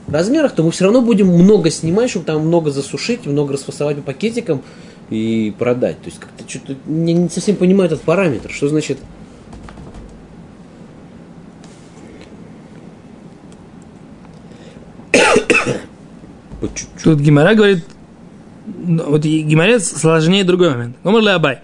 размерах, 0.08 0.54
то 0.54 0.62
мы 0.62 0.72
все 0.72 0.84
равно 0.84 1.02
будем 1.02 1.28
много 1.28 1.72
снимать, 1.72 2.10
чтобы 2.12 2.26
там 2.26 2.46
много 2.46 2.70
засушить, 2.70 3.26
много 3.26 3.54
расфасовать 3.54 3.98
по 3.98 4.04
пакетикам 4.04 4.62
и 5.10 5.54
продать. 5.58 6.00
То 6.02 6.08
есть 6.08 6.20
как-то 6.20 6.48
что-то 6.48 6.76
не, 6.86 7.14
не 7.14 7.30
совсем 7.30 7.56
понимаю 7.56 7.88
этот 7.88 8.02
параметр. 8.02 8.52
Что 8.52 8.68
значит 8.68 9.00
по 16.68 16.78
чуть-чуть? 16.78 17.04
Тут 17.04 17.20
Гимара 17.20 17.56
говорит, 17.56 17.86
ну, 18.66 19.04
вот 19.08 19.26
и 19.26 19.42
Гимаре 19.42 19.80
сложнее 19.80 20.44
другой 20.44 20.72
момент. 20.72 20.98
Гомер 21.04 21.22
Леабай. 21.22 21.60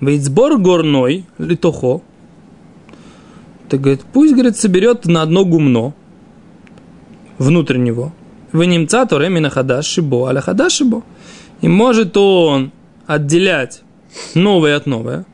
Ведь 0.00 0.24
сбор 0.24 0.58
горной, 0.58 1.24
литохо, 1.38 2.00
так 3.68 3.80
говорит, 3.80 4.02
пусть, 4.12 4.34
говорит, 4.34 4.56
соберет 4.56 5.06
на 5.06 5.22
одно 5.22 5.44
гумно, 5.44 5.94
внутрь 7.38 7.78
него. 7.78 8.12
Вы 8.52 8.66
немца, 8.66 9.06
то 9.06 9.18
ремина 9.18 9.50
хадаш 9.50 9.86
шибо, 9.86 10.28
аля 10.28 10.40
хадаш 10.40 10.72
шибо. 10.72 11.02
И 11.60 11.68
может 11.68 12.16
он 12.16 12.72
отделять 13.06 13.82
новое 14.34 14.76
от 14.76 14.86
новое. 14.86 15.24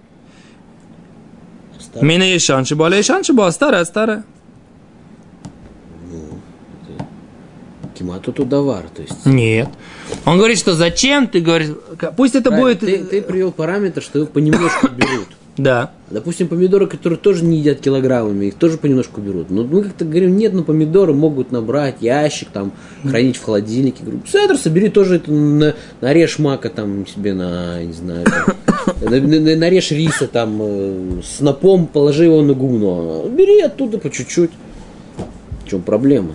Мина 2.00 2.22
ешан 2.22 2.64
шибо, 2.64 2.86
аля 2.86 2.98
ешан 2.98 3.24
шибо, 3.24 3.46
а 3.46 3.52
старое 3.52 3.82
от 3.82 3.88
старое. 3.88 4.24
Кимату 8.00 8.32
тудавар, 8.32 8.84
то 8.94 9.02
есть. 9.02 9.26
Нет. 9.26 9.68
Он 10.24 10.38
говорит, 10.38 10.58
что 10.58 10.72
зачем 10.72 11.26
ты 11.26 11.40
говоришь, 11.40 11.68
пусть 12.16 12.34
это 12.34 12.48
Правильно, 12.48 12.80
будет... 12.80 12.80
Ты, 12.80 13.04
ты 13.04 13.20
привел 13.20 13.52
параметр, 13.52 14.00
что 14.00 14.20
его 14.20 14.26
понемножку 14.26 14.88
берут. 14.96 15.28
Да. 15.58 15.90
Допустим, 16.08 16.48
помидоры, 16.48 16.86
которые 16.86 17.18
тоже 17.18 17.44
не 17.44 17.58
едят 17.58 17.80
килограммами, 17.80 18.46
их 18.46 18.54
тоже 18.54 18.78
понемножку 18.78 19.20
берут. 19.20 19.50
Но 19.50 19.64
мы 19.64 19.82
как-то 19.82 20.06
говорим, 20.06 20.34
нет, 20.34 20.54
ну 20.54 20.64
помидоры 20.64 21.12
могут 21.12 21.52
набрать 21.52 21.96
ящик, 22.00 22.48
там, 22.50 22.72
хранить 23.04 23.36
в 23.36 23.44
холодильнике. 23.44 24.02
Говорю, 24.02 24.22
Седр, 24.26 24.56
собери 24.56 24.88
тоже 24.88 25.16
это, 25.16 25.30
на, 25.30 25.74
нарежь 26.00 26.38
мака 26.38 26.70
там 26.70 27.06
себе 27.06 27.34
на, 27.34 27.84
не 27.84 27.92
знаю, 27.92 28.24
там, 28.24 29.58
нарежь 29.58 29.90
риса 29.90 30.26
там, 30.26 30.58
э, 30.62 31.20
с 31.22 31.40
напом, 31.40 31.86
положи 31.86 32.24
его 32.24 32.40
на 32.40 32.54
гумно. 32.54 33.28
Бери 33.28 33.60
оттуда 33.60 33.98
по 33.98 34.08
чуть-чуть. 34.08 34.52
В 35.66 35.68
чем 35.68 35.82
проблема? 35.82 36.34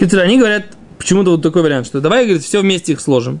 Они 0.00 0.38
говорят, 0.38 0.66
почему-то 0.98 1.30
вот 1.30 1.42
такой 1.42 1.62
вариант, 1.62 1.86
что 1.86 2.00
давай, 2.00 2.24
говорит, 2.24 2.42
все 2.42 2.60
вместе 2.60 2.92
их 2.92 3.00
сложим. 3.00 3.40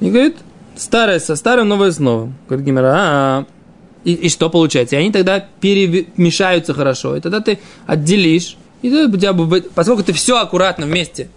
И 0.00 0.10
говорит, 0.10 0.36
старое 0.76 1.18
со 1.18 1.36
старым, 1.36 1.68
новое 1.68 1.90
с 1.90 1.98
новым. 1.98 2.34
Говорит 2.48 2.66
Гимера, 2.66 2.94
а 2.96 3.46
и, 4.04 4.12
и 4.12 4.28
что 4.28 4.50
получается? 4.50 4.96
И 4.96 4.98
они 4.98 5.10
тогда 5.10 5.44
перемешаются 5.60 6.74
хорошо. 6.74 7.16
И 7.16 7.20
тогда 7.20 7.40
ты 7.40 7.58
отделишь, 7.86 8.56
и 8.82 8.90
тогда 8.90 9.16
у 9.16 9.18
тебя 9.18 9.60
поскольку 9.74 10.02
ты 10.02 10.12
все 10.12 10.38
аккуратно 10.38 10.86
вместе 10.86 11.28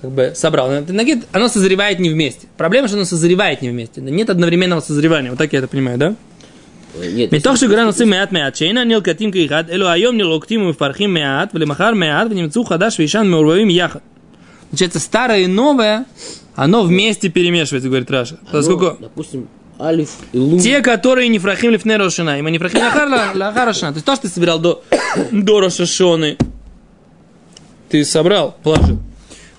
как 0.00 0.10
бы 0.12 0.32
собрал, 0.34 0.70
на 0.70 0.80
ноге 0.80 1.22
оно 1.32 1.48
созревает 1.48 1.98
не 1.98 2.08
вместе. 2.08 2.46
Проблема, 2.56 2.88
что 2.88 2.96
оно 2.96 3.04
созревает 3.04 3.62
не 3.62 3.68
вместе. 3.68 4.00
Нет 4.00 4.30
одновременного 4.30 4.80
созревания. 4.80 5.30
Вот 5.30 5.38
так 5.38 5.52
я 5.52 5.58
это 5.58 5.68
понимаю, 5.68 5.98
да? 5.98 6.14
Э, 6.95 7.05
Нет, 7.15 7.31
מתוך 7.33 7.53
если- 7.55 7.57
שגורם 7.67 7.85
נושאים 7.85 8.09
מעט 8.09 8.31
מעט, 8.31 8.55
שאינם 8.55 8.87
נלקטים 8.87 9.31
כאחד, 9.31 9.63
אלו 9.69 9.87
היום 9.89 10.17
נלוקטים 10.17 10.61
ומפרחים 10.61 11.13
מעט, 11.13 11.49
ולמחר 11.53 11.93
מעט, 11.93 12.27
ונמצאו 12.31 12.63
חדש 12.65 12.99
וישן 12.99 13.27
מעורבבים 13.27 13.69
יחד. 13.69 13.99
Получается, 14.71 14.99
старое 14.99 15.39
и 15.41 15.47
новое, 15.47 16.05
оно 16.55 16.81
вместе 16.83 17.29
перемешивается, 17.29 17.89
говорит 17.89 18.09
Раша. 18.11 18.37
Поскольку 18.51 18.85
Оно, 18.87 18.97
допустим, 19.01 19.47
алиф 19.79 20.09
и 20.33 20.37
лун. 20.39 20.59
те, 20.59 20.81
которые 20.81 21.27
не 21.29 21.37
фрахим 21.39 21.71
лифне 21.71 21.97
рошина, 21.97 22.39
и 22.39 22.41
мы 22.41 22.49
не 22.51 22.57
фрахим 22.59 22.79
лахар 22.81 23.67
рошина. 23.67 23.91
То 23.91 23.97
есть 23.97 24.05
то, 24.05 24.15
что 24.15 24.23
ты 24.27 24.33
собирал 24.33 24.57
до, 24.59 24.83
до 25.31 25.59
рошашоны, 25.61 26.37
ты 27.89 28.03
собрал, 28.05 28.55
положил. 28.63 28.99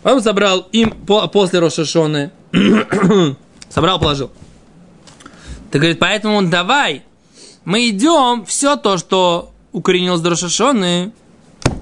Потом 0.02 0.20
собрал 0.20 0.66
им 0.72 0.90
по- 1.06 1.26
после 1.28 1.58
рошашоны, 1.60 2.30
собрал, 3.70 3.98
положил. 4.00 4.30
Ты 5.70 5.78
говорит, 5.78 5.98
поэтому 6.00 6.42
давай, 6.42 7.02
мы 7.69 7.87
идем, 7.89 8.45
все 8.47 8.77
то, 8.77 8.97
что 8.97 9.53
укоренилось 9.73 10.21
до 10.21 10.31
рошашоны, 10.31 11.11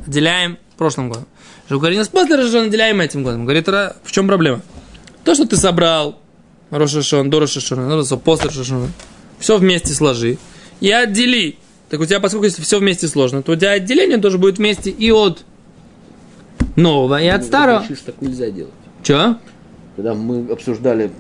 отделяем 0.06 0.58
прошлым 0.76 1.08
годом. 1.08 1.28
Что 1.66 1.78
укоренилось 1.78 2.10
после 2.10 2.36
рошашоны, 2.36 2.66
отделяем 2.66 3.00
этим 3.00 3.24
годом. 3.24 3.46
Говорит, 3.46 3.70
«Ра, 3.70 3.96
в 4.04 4.12
чем 4.12 4.28
проблема? 4.28 4.62
То, 5.24 5.34
что 5.34 5.48
ты 5.48 5.56
собрал, 5.56 6.20
Рошашон, 6.72 7.30
до 7.30 7.40
Рошашона, 7.40 7.88
ну, 7.88 8.18
после 8.18 8.50
Рошашона, 8.50 8.90
все 9.40 9.58
вместе 9.58 9.94
сложи 9.94 10.38
и 10.82 10.92
отдели. 10.92 11.58
Так 11.88 12.02
у 12.02 12.06
тебя, 12.06 12.20
поскольку 12.20 12.44
если 12.44 12.62
все 12.62 12.80
вместе 12.80 13.08
сложно, 13.08 13.42
то 13.42 13.54
у 13.54 13.56
тебя 13.56 13.72
отделение 13.72 14.18
тоже 14.18 14.38
будет 14.38 14.58
вместе 14.58 14.90
и 14.90 15.10
от 15.10 15.46
нового, 16.76 17.22
и 17.22 17.28
от 17.28 17.46
старого. 17.46 17.84
Решили, 17.84 17.96
что 17.96 18.06
так 18.08 18.22
нельзя 18.22 18.52
делать. 18.52 18.74
Че? 19.04 19.38
Когда 19.96 20.14
мы 20.14 20.52
обсуждали 20.52 21.12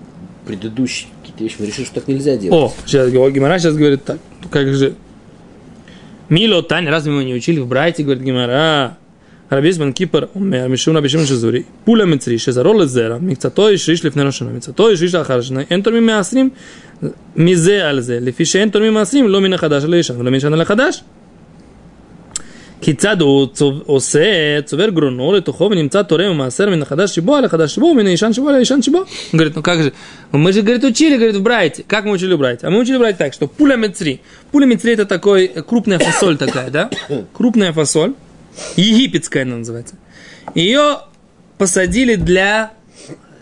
предыдущие 0.45 1.09
какие-то 1.38 1.44
вещи, 1.44 1.56
мы 1.60 1.67
решили, 1.67 1.86
что 1.86 1.96
так 1.96 2.08
нельзя 2.08 2.36
делать. 2.36 2.72
О, 2.72 2.74
сейчас 2.86 3.10
Гимара 3.12 3.60
сейчас 3.60 3.75
говорит 3.75 4.03
так, 4.03 4.20
как 4.50 4.74
же... 4.74 4.96
Мило 6.29 6.62
Таня, 6.62 6.91
разве 6.91 7.12
мы 7.12 7.24
не 7.24 7.34
учили 7.34 7.60
в 7.60 7.67
Брайте, 7.67 8.03
говорит 8.03 8.22
Гимара, 8.24 8.98
Рабизман 9.50 9.94
Кипр, 9.94 10.29
Мишим 10.34 10.96
Рабишим 10.96 11.25
Шизури, 11.25 11.65
Пуля 11.86 12.03
Мицри, 12.03 12.38
Шезарол 12.38 12.86
Зера, 12.86 13.17
Микцато 13.17 13.70
и 13.70 13.77
Шишлиф 13.77 14.15
Нерошина, 14.15 14.50
Микцато 14.50 14.91
и 14.91 14.96
Шишлиф 14.98 15.22
Ахаршина, 15.22 15.65
Энтурми 15.70 16.01
Миасрим, 16.01 16.51
Мизе 17.34 17.82
Альзе, 17.84 18.20
Лефише 18.20 18.62
Энтурми 18.62 18.89
Миасрим, 18.89 19.27
Ломина 19.27 19.58
Хадаш 19.58 19.86
Лейшан, 19.86 20.22
Ломина 20.22 20.65
Хадаш, 20.65 20.96
כיצד 22.80 23.21
הוא 23.21 23.47
צוב- 23.47 23.82
עושה, 23.87 24.21
צובר 24.64 24.90
גרונו 24.90 25.32
לתוכו 25.32 25.68
ונמצא 25.71 26.02
תורם 26.02 26.30
ומעשר 26.30 26.71
מן 26.71 26.82
החדש 26.82 27.14
שבו 27.14 27.37
על 27.37 27.44
החדש 27.44 27.75
שבו 27.75 27.87
ומן 27.87 28.06
הישן 28.06 28.32
שבו 28.32 28.49
על 28.49 28.54
הישן 28.54 28.82
שבו. 28.82 28.99
Он 29.32 29.38
говорит, 29.38 29.54
ну 29.54 29.62
как 29.62 29.82
же, 29.82 29.92
мы 30.32 30.52
же, 30.52 30.62
говорит, 30.62 30.82
учили, 30.85 31.14
говорит, 31.16 31.37
в 31.37 31.42
Брайте. 31.42 31.85
Как 31.87 32.04
мы 32.04 32.11
учили 32.12 32.35
в 32.35 32.38
Брайте? 32.38 32.66
А 32.66 32.71
мы 32.71 32.80
учили 32.80 32.97
в 32.97 32.99
Брайте 32.99 33.18
так, 33.18 33.32
что 33.35 33.47
пуля 33.47 33.76
мецри. 33.76 34.21
Пуля 34.50 34.66
мецри 34.66 34.94
это 34.94 35.06
такой, 35.06 35.44
э, 35.44 35.62
крупная 35.62 36.00
фасоль 36.00 36.37
такая, 36.37 36.71
да? 36.71 36.90
Крупная 37.32 37.73
фасоль. 37.73 38.14
Египетская 38.76 39.44
она 39.44 39.59
называется. 39.59 39.94
Ее 40.56 40.99
посадили 41.59 42.16
для 42.16 42.73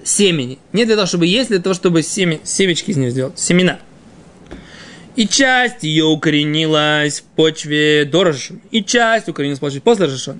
семени. 0.04 0.58
Не 0.74 0.84
для 0.84 0.96
того, 0.96 1.06
чтобы 1.06 1.26
есть, 1.26 1.48
для 1.48 1.60
того, 1.60 1.74
чтобы 1.74 2.02
семя, 2.02 2.40
семечки 2.44 2.90
из 2.90 2.96
нее 2.98 3.10
сделать. 3.10 3.38
Семена. 3.38 3.78
И 5.15 5.27
часть 5.27 5.83
ее 5.83 6.05
укоренилась 6.05 7.21
в 7.21 7.23
почве 7.23 8.05
до 8.05 8.25
Рожешона, 8.25 8.59
и 8.71 8.83
часть 8.83 9.29
укоренилась 9.29 9.59
в 9.59 9.61
почве 9.61 9.81
после 9.81 10.05
Рожешона. 10.05 10.39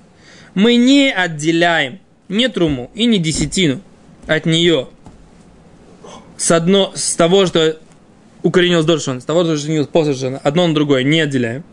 Мы 0.54 0.76
не 0.76 1.12
отделяем 1.12 1.98
ни 2.28 2.46
труму 2.46 2.90
и 2.94 3.06
ни 3.06 3.18
десятину 3.18 3.80
от 4.26 4.44
нее 4.44 4.88
с, 6.36 6.50
одно, 6.50 6.92
с 6.94 7.14
того, 7.14 7.46
что 7.46 7.78
укоренилось 8.42 8.84
до 8.84 8.94
Рожешона, 8.94 9.20
с 9.20 9.24
того, 9.24 9.44
что 9.44 9.54
укоренилось 9.54 9.88
после 9.88 10.12
Рожешона, 10.12 10.40
одно 10.42 10.66
на 10.66 10.74
другое 10.74 11.04
не 11.04 11.20
отделяем. 11.20 11.64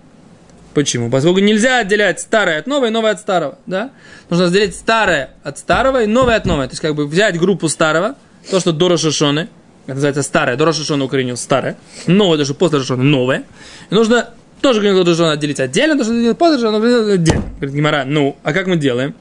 Почему? 0.74 1.10
Поскольку 1.10 1.40
нельзя 1.40 1.80
отделять 1.80 2.20
старое 2.20 2.60
от 2.60 2.68
нового 2.68 2.88
и 2.88 2.90
новое 2.90 3.12
от 3.12 3.20
старого, 3.20 3.60
да? 3.68 3.92
Нужно 4.30 4.46
разделить 4.46 4.76
старое 4.76 5.32
от 5.44 5.60
старого 5.60 6.04
и 6.04 6.08
новое 6.08 6.38
от 6.38 6.46
нового. 6.46 6.66
То 6.66 6.72
есть, 6.72 6.82
как 6.82 6.96
бы 6.96 7.06
взять 7.06 7.38
группу 7.38 7.70
старого, 7.70 8.16
то, 8.50 8.60
что 8.60 8.72
до 8.72 8.90
Рошашоны, 8.90 9.50
это 9.86 9.96
называется 9.96 10.24
старое, 10.24 10.56
до 10.56 10.66
Рошашона 10.66 11.04
укоренилось 11.04 11.42
старое, 11.42 11.78
новое, 12.08 12.38
даже 12.38 12.54
после 12.54 12.78
Рошашона 12.78 13.04
новое. 13.04 13.44
И 13.90 13.96
нужно 13.96 14.30
тоже 14.62 14.82
до 14.82 15.04
Рошашона 15.04 15.34
отделить 15.34 15.60
отдельно, 15.60 15.98
то, 15.98 16.04
что 16.04 16.36
после 16.36 16.56
Рошашона 16.56 17.14
отдельно. 17.14 17.44
Говорит 17.58 17.76
Гимара, 17.76 18.04
ну, 18.06 18.38
а 18.44 18.54
как 18.54 18.68
мы 18.68 18.78
делаем? 18.78 19.14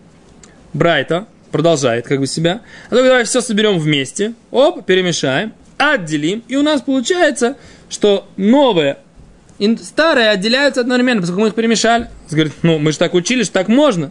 Брайта 0.73 1.27
продолжает 1.51 2.07
как 2.07 2.21
бы 2.21 2.27
себя. 2.27 2.63
А 2.87 2.91
только 2.91 3.09
давай 3.09 3.25
все 3.25 3.41
соберем 3.41 3.79
вместе, 3.79 4.35
оп, 4.51 4.87
перемешаем, 4.87 5.53
отделим, 5.79 6.43
и 6.49 6.57
у 6.57 6.63
нас 6.63 6.81
получается, 6.81 7.57
что 7.89 8.29
новое 8.37 8.99
и 9.59 9.77
старые 9.77 10.31
отделяются 10.31 10.81
одновременно, 10.81 11.21
поскольку 11.21 11.43
мы 11.43 11.49
их 11.49 11.55
перемешали. 11.55 12.09
Говорит, 12.31 12.53
ну, 12.63 12.79
мы 12.79 12.91
же 12.91 12.99
так 12.99 13.15
учили, 13.15 13.45
что 13.45 13.53
так 13.53 13.69
можно. 13.69 14.11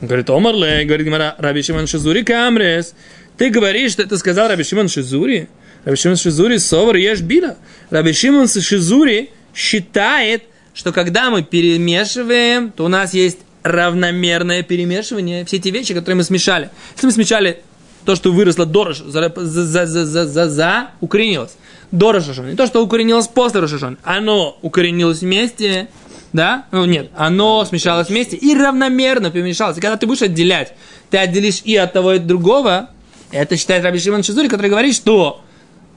Говорит, 0.00 0.28
Омарле, 0.28 0.84
говорит 0.84 1.06
Гимара, 1.06 1.34
Раби 1.38 1.62
Шимон 1.62 1.86
Шизури 1.86 2.22
Камрес. 2.22 2.94
Ты 3.40 3.48
говоришь, 3.48 3.92
что 3.92 4.02
это 4.02 4.18
сказал 4.18 4.48
Раби 4.48 4.64
Шимон 4.64 4.88
Шизури? 4.88 5.48
Раби 5.86 5.96
Шимон 5.96 6.18
Шизури 6.18 6.58
совар 6.58 6.96
ешь 6.96 7.22
била. 7.22 7.56
Раби 7.88 8.12
Шимон 8.12 8.46
Шизури 8.46 9.30
считает, 9.54 10.42
что 10.74 10.92
когда 10.92 11.30
мы 11.30 11.42
перемешиваем, 11.42 12.70
то 12.70 12.84
у 12.84 12.88
нас 12.88 13.14
есть 13.14 13.38
равномерное 13.62 14.62
перемешивание. 14.62 15.46
Все 15.46 15.56
эти 15.56 15.68
вещи, 15.68 15.94
которые 15.94 16.16
мы 16.16 16.24
смешали. 16.24 16.68
Если 16.96 17.06
мы 17.06 17.12
смешали 17.12 17.62
то, 18.04 18.14
что 18.14 18.30
выросло 18.30 18.66
до 18.66 18.88
Рош- 18.88 19.08
за, 19.08 19.32
за, 19.34 19.86
за, 19.86 20.04
за, 20.04 20.26
за, 20.26 20.48
за, 20.50 20.90
укоренилось. 21.00 21.56
До 21.92 22.12
Рошашона. 22.12 22.48
Не 22.48 22.56
то, 22.56 22.66
что 22.66 22.84
укоренилось 22.84 23.28
после 23.28 23.60
Рошашона. 23.60 23.96
Оно 24.02 24.58
укоренилось 24.60 25.22
вместе, 25.22 25.88
да? 26.34 26.66
Ну, 26.72 26.84
нет, 26.84 27.08
оно 27.16 27.64
смешалось 27.64 28.10
вместе 28.10 28.36
и 28.36 28.54
равномерно 28.54 29.30
перемешалось. 29.30 29.78
И 29.78 29.80
когда 29.80 29.96
ты 29.96 30.06
будешь 30.06 30.20
отделять, 30.20 30.74
ты 31.08 31.16
отделишь 31.16 31.62
и 31.64 31.74
от 31.76 31.94
того, 31.94 32.12
и 32.12 32.16
от 32.16 32.26
другого, 32.26 32.90
это 33.30 33.56
считает 33.56 33.84
Раби 33.84 33.98
Шимон 33.98 34.22
Шизури, 34.22 34.48
который 34.48 34.70
говорит, 34.70 34.94
что 34.94 35.42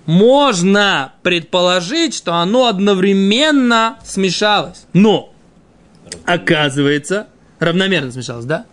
можно 0.06 1.14
предположить, 1.24 2.14
что 2.14 2.34
оно 2.36 2.68
одновременно 2.68 3.98
смешалось. 4.06 4.86
Но, 4.94 5.34
оказывается, 6.26 7.28
равномерно 7.60 8.12
смешалось, 8.12 8.46
да? 8.46 8.66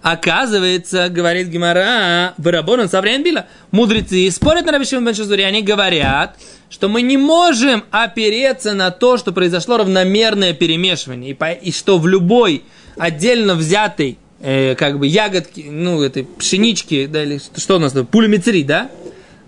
Оказывается, 0.00 1.08
говорит 1.08 1.48
Гимара, 1.48 2.34
Вырабонан 2.38 2.88
Саврен 2.88 3.22
Била, 3.24 3.46
мудрецы 3.72 4.30
спорят 4.30 4.64
на 4.64 4.72
Рабишим 4.72 5.04
Бен 5.04 5.14
Шазури, 5.14 5.42
они 5.42 5.60
говорят, 5.60 6.36
что 6.70 6.88
мы 6.88 7.02
не 7.02 7.16
можем 7.16 7.84
опереться 7.90 8.74
на 8.74 8.90
то, 8.90 9.16
что 9.18 9.32
произошло 9.32 9.76
равномерное 9.78 10.52
перемешивание, 10.52 11.32
и, 11.32 11.34
по- 11.34 11.50
и 11.52 11.72
что 11.72 11.98
в 11.98 12.06
любой 12.06 12.62
отдельно 12.96 13.54
взятой 13.56 14.18
э, 14.40 14.74
как 14.74 14.98
бы 14.98 15.06
ягодки, 15.06 15.66
ну, 15.70 16.02
этой 16.02 16.24
пшенички, 16.24 17.06
да, 17.06 17.22
или 17.22 17.40
что, 17.56 17.76
у 17.76 17.78
нас 17.78 17.92
там, 17.92 18.06
пулемицри, 18.06 18.64
да, 18.64 18.90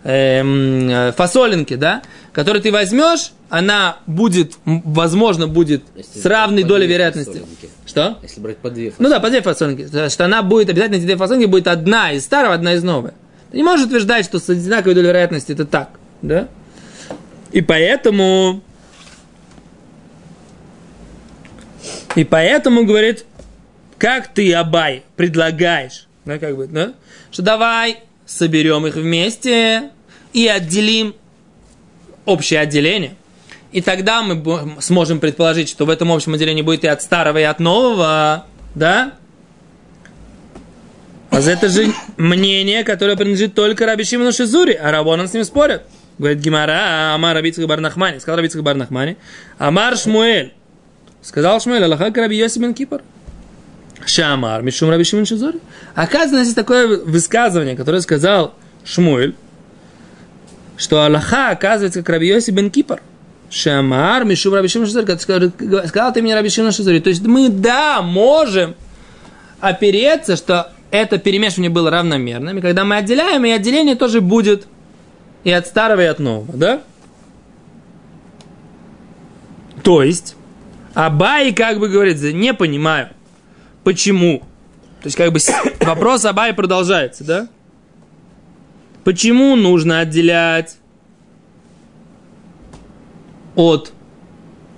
Эм, 0.03 0.89
э, 0.89 1.13
фасолинки, 1.13 1.75
да, 1.75 2.03
которые 2.33 2.63
ты 2.63 2.73
возьмешь, 2.73 3.33
она 3.51 3.99
будет, 4.07 4.55
возможно, 4.65 5.47
будет 5.47 5.83
Если 5.95 6.21
с 6.21 6.25
равной 6.25 6.63
долей 6.63 6.87
вероятности. 6.87 7.33
фасолинки. 7.33 7.69
Что? 7.85 8.19
Если 8.23 8.41
брать 8.41 8.57
по 8.59 8.71
две 8.71 8.95
Ну 8.99 9.11
да, 9.11 9.21
по 9.21 9.29
две. 9.29 9.43
То 9.43 9.67
есть, 9.67 10.15
Что 10.15 10.25
она 10.25 10.43
будет, 10.43 10.71
обязательно 10.71 10.97
эти 10.97 11.05
две 11.05 11.19
фасонки 11.19 11.45
будет 11.45 11.67
одна 11.67 12.13
из 12.13 12.25
старого, 12.25 12.55
одна 12.55 12.75
из 12.75 12.83
новой. 12.83 13.11
Ты 13.51 13.59
не 13.59 13.63
можешь 13.63 13.87
утверждать, 13.87 14.25
что 14.25 14.39
с 14.39 14.49
одинаковой 14.49 14.95
долей 14.95 15.09
вероятности 15.09 15.53
это 15.53 15.67
так. 15.67 15.91
Да? 16.23 16.49
И 17.53 17.61
поэтому... 17.61 18.63
И 22.15 22.25
поэтому, 22.25 22.87
говорит, 22.87 23.27
как 24.01 24.29
ты, 24.29 24.53
Абай, 24.55 25.05
предлагаешь, 25.15 26.09
да, 26.25 26.39
как 26.39 26.57
бы, 26.57 26.67
да, 26.67 26.95
что 27.31 27.43
давай 27.43 27.99
соберем 28.25 28.87
их 28.87 28.95
вместе 28.95 29.91
и 30.33 30.49
отделим 30.49 31.15
общее 32.25 32.61
отделение. 32.61 33.15
И 33.73 33.83
тогда 33.83 34.23
мы 34.23 34.81
сможем 34.81 35.21
предположить, 35.21 35.69
что 35.69 35.85
в 35.85 35.91
этом 35.91 36.11
общем 36.11 36.35
отделении 36.35 36.63
будет 36.63 36.83
и 36.85 36.89
от 36.89 37.03
старого, 37.03 37.39
и 37.39 37.43
от 37.43 37.61
нового, 37.61 38.47
да? 38.75 39.13
А 41.31 41.39
это 41.39 41.69
же 41.69 41.93
мнение, 42.17 42.83
которое 42.83 43.17
принадлежит 43.17 43.55
только 43.55 43.87
Раби 43.87 44.05
Шимону 44.05 44.33
Шизури, 44.33 44.73
а 44.73 44.91
Рабонан 44.91 45.29
с 45.29 45.35
ним 45.35 45.45
спорят. 45.45 45.85
Говорит 46.19 46.41
Гимара, 46.41 47.15
Амар 47.15 47.37
Рабицкак 47.37 47.67
Барнахмани. 47.67 48.19
Сказал 48.19 48.39
Рабицкак 48.39 48.65
Барнахмани. 48.65 49.17
Амар 49.59 49.97
Шмуэль. 49.97 50.53
Сказал 51.23 51.61
Шмуэль, 51.61 51.85
Аллаха 51.85 52.13
Раби 52.13 52.37
Йоси 52.37 52.73
Кипр. 52.73 53.03
Шамар, 54.07 54.63
Мишум 54.63 54.91
Раби 54.91 55.05
Шимон 55.05 55.27
Шизури. 55.27 55.61
Оказывается, 55.95 56.39
есть 56.39 56.57
такое 56.57 56.99
высказывание, 56.99 57.77
которое 57.77 58.01
сказал 58.01 58.55
Шмуэль, 58.85 59.35
что 60.77 61.05
Аллаха 61.05 61.51
оказывается 61.51 62.01
как 62.01 62.09
Раби 62.09 62.29
Йоси 62.29 62.51
бен 62.51 62.71
Кипр. 62.71 63.01
Шамар, 63.51 64.25
Мишум 64.25 64.55
Раби 64.55 64.69
Шимон 64.69 64.89
который 65.05 65.51
сказал, 65.87 66.13
ты 66.13 66.23
мне 66.23 66.35
Раби 66.35 66.49
Шимон 66.49 66.73
Шизури. 66.73 67.01
То 67.01 67.11
есть 67.11 67.27
мы, 67.27 67.49
да, 67.49 68.01
можем 68.03 68.75
опереться, 69.61 70.37
что 70.37 70.73
это 70.91 71.19
перемешивание 71.19 71.71
было 71.71 71.91
равномерным, 71.91 72.59
и 72.59 72.61
когда 72.61 72.85
мы 72.85 72.97
отделяем, 72.97 73.45
и 73.45 73.51
отделение 73.51 73.95
тоже 73.95 74.21
будет 74.21 74.67
и 75.45 75.51
от 75.51 75.67
старого, 75.67 76.01
и 76.01 76.07
от 76.07 76.19
нового, 76.19 76.57
да? 76.57 76.83
То 79.83 80.03
есть, 80.03 80.37
Абай 80.95 81.53
как 81.53 81.79
бы 81.79 81.89
говорит, 81.89 82.21
не 82.21 82.53
понимаю, 82.55 83.11
почему 83.85 84.41
То 85.03 85.07
есть, 85.07 85.17
как 85.17 85.33
бы 85.33 85.39
вопрос 85.81 86.25
Абай 86.25 86.53
продолжается, 86.53 87.25
да? 87.25 87.49
Почему 89.05 89.57
нужно 89.57 90.01
отделять 90.01 90.77
от 93.57 93.93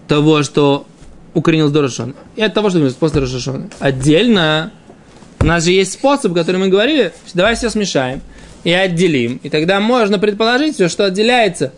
того, 0.09 0.43
что 0.43 0.87
укоренилось 1.35 1.73
до 1.73 1.83
и 2.37 2.43
от 2.43 2.55
того, 2.55 2.69
что 2.69 2.79
укоренилось 2.79 2.95
после 2.95 3.21
Рошона? 3.21 3.69
Отдельно 3.81 4.73
у 5.43 5.45
нас 5.45 5.65
же 5.65 5.73
есть 5.73 5.95
способ, 5.95 6.35
который 6.35 6.59
мы 6.59 6.69
говорили, 6.69 7.13
давай 7.35 7.57
все 7.57 7.69
смешаем 7.69 8.21
и 8.63 8.73
отделим. 8.73 9.41
И 9.43 9.51
тогда 9.51 9.81
можно 9.81 10.21
предположить, 10.21 10.77
все, 10.77 10.89
что 10.89 11.05
отделяется, 11.05 11.73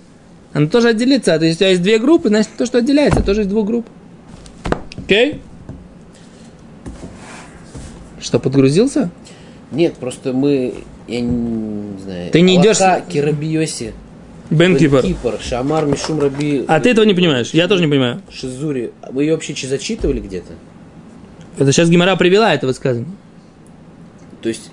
оно 0.53 0.69
тоже 0.69 0.89
отделится. 0.89 1.39
То 1.39 1.47
есть 1.47 1.57
у 1.57 1.59
тебя 1.61 1.71
есть 1.71 1.83
две 1.83 1.99
группы, 1.99 2.29
значит, 2.29 2.51
то, 2.59 2.67
что 2.67 2.79
отделяется, 2.79 3.23
тоже 3.23 3.43
из 3.43 3.47
двух 3.47 3.67
групп. 3.67 3.87
Окей? 4.99 5.41
Что, 8.25 8.39
подгрузился? 8.39 9.11
Нет, 9.71 9.95
просто 9.97 10.33
мы, 10.33 10.73
я 11.07 11.21
не 11.21 11.99
знаю. 12.03 12.31
Ты 12.31 12.41
не 12.41 12.57
идешь- 12.57 12.81
Аллаха, 12.81 13.03
Кирабиоси. 13.07 13.93
Бен 14.49 14.79
Кипр. 14.79 15.03
Кипр, 15.03 15.39
Шамар, 15.43 15.85
Мишум, 15.85 16.21
Раби. 16.21 16.65
А 16.67 16.81
ты 16.81 16.91
этого 16.91 17.05
не 17.05 17.13
понимаешь, 17.13 17.51
я 17.53 17.69
тоже 17.69 17.83
не 17.83 17.89
понимаю. 17.91 18.23
Шизури. 18.31 18.93
Вы 19.11 19.25
ее 19.25 19.35
вообще 19.35 19.55
зачитывали 19.67 20.21
где-то? 20.21 20.53
Это 21.59 21.71
сейчас 21.71 21.91
Гимара 21.91 22.17
привела 22.17 22.55
это 22.55 22.67
высказывание. 22.67 23.13
То 24.41 24.49
есть, 24.49 24.71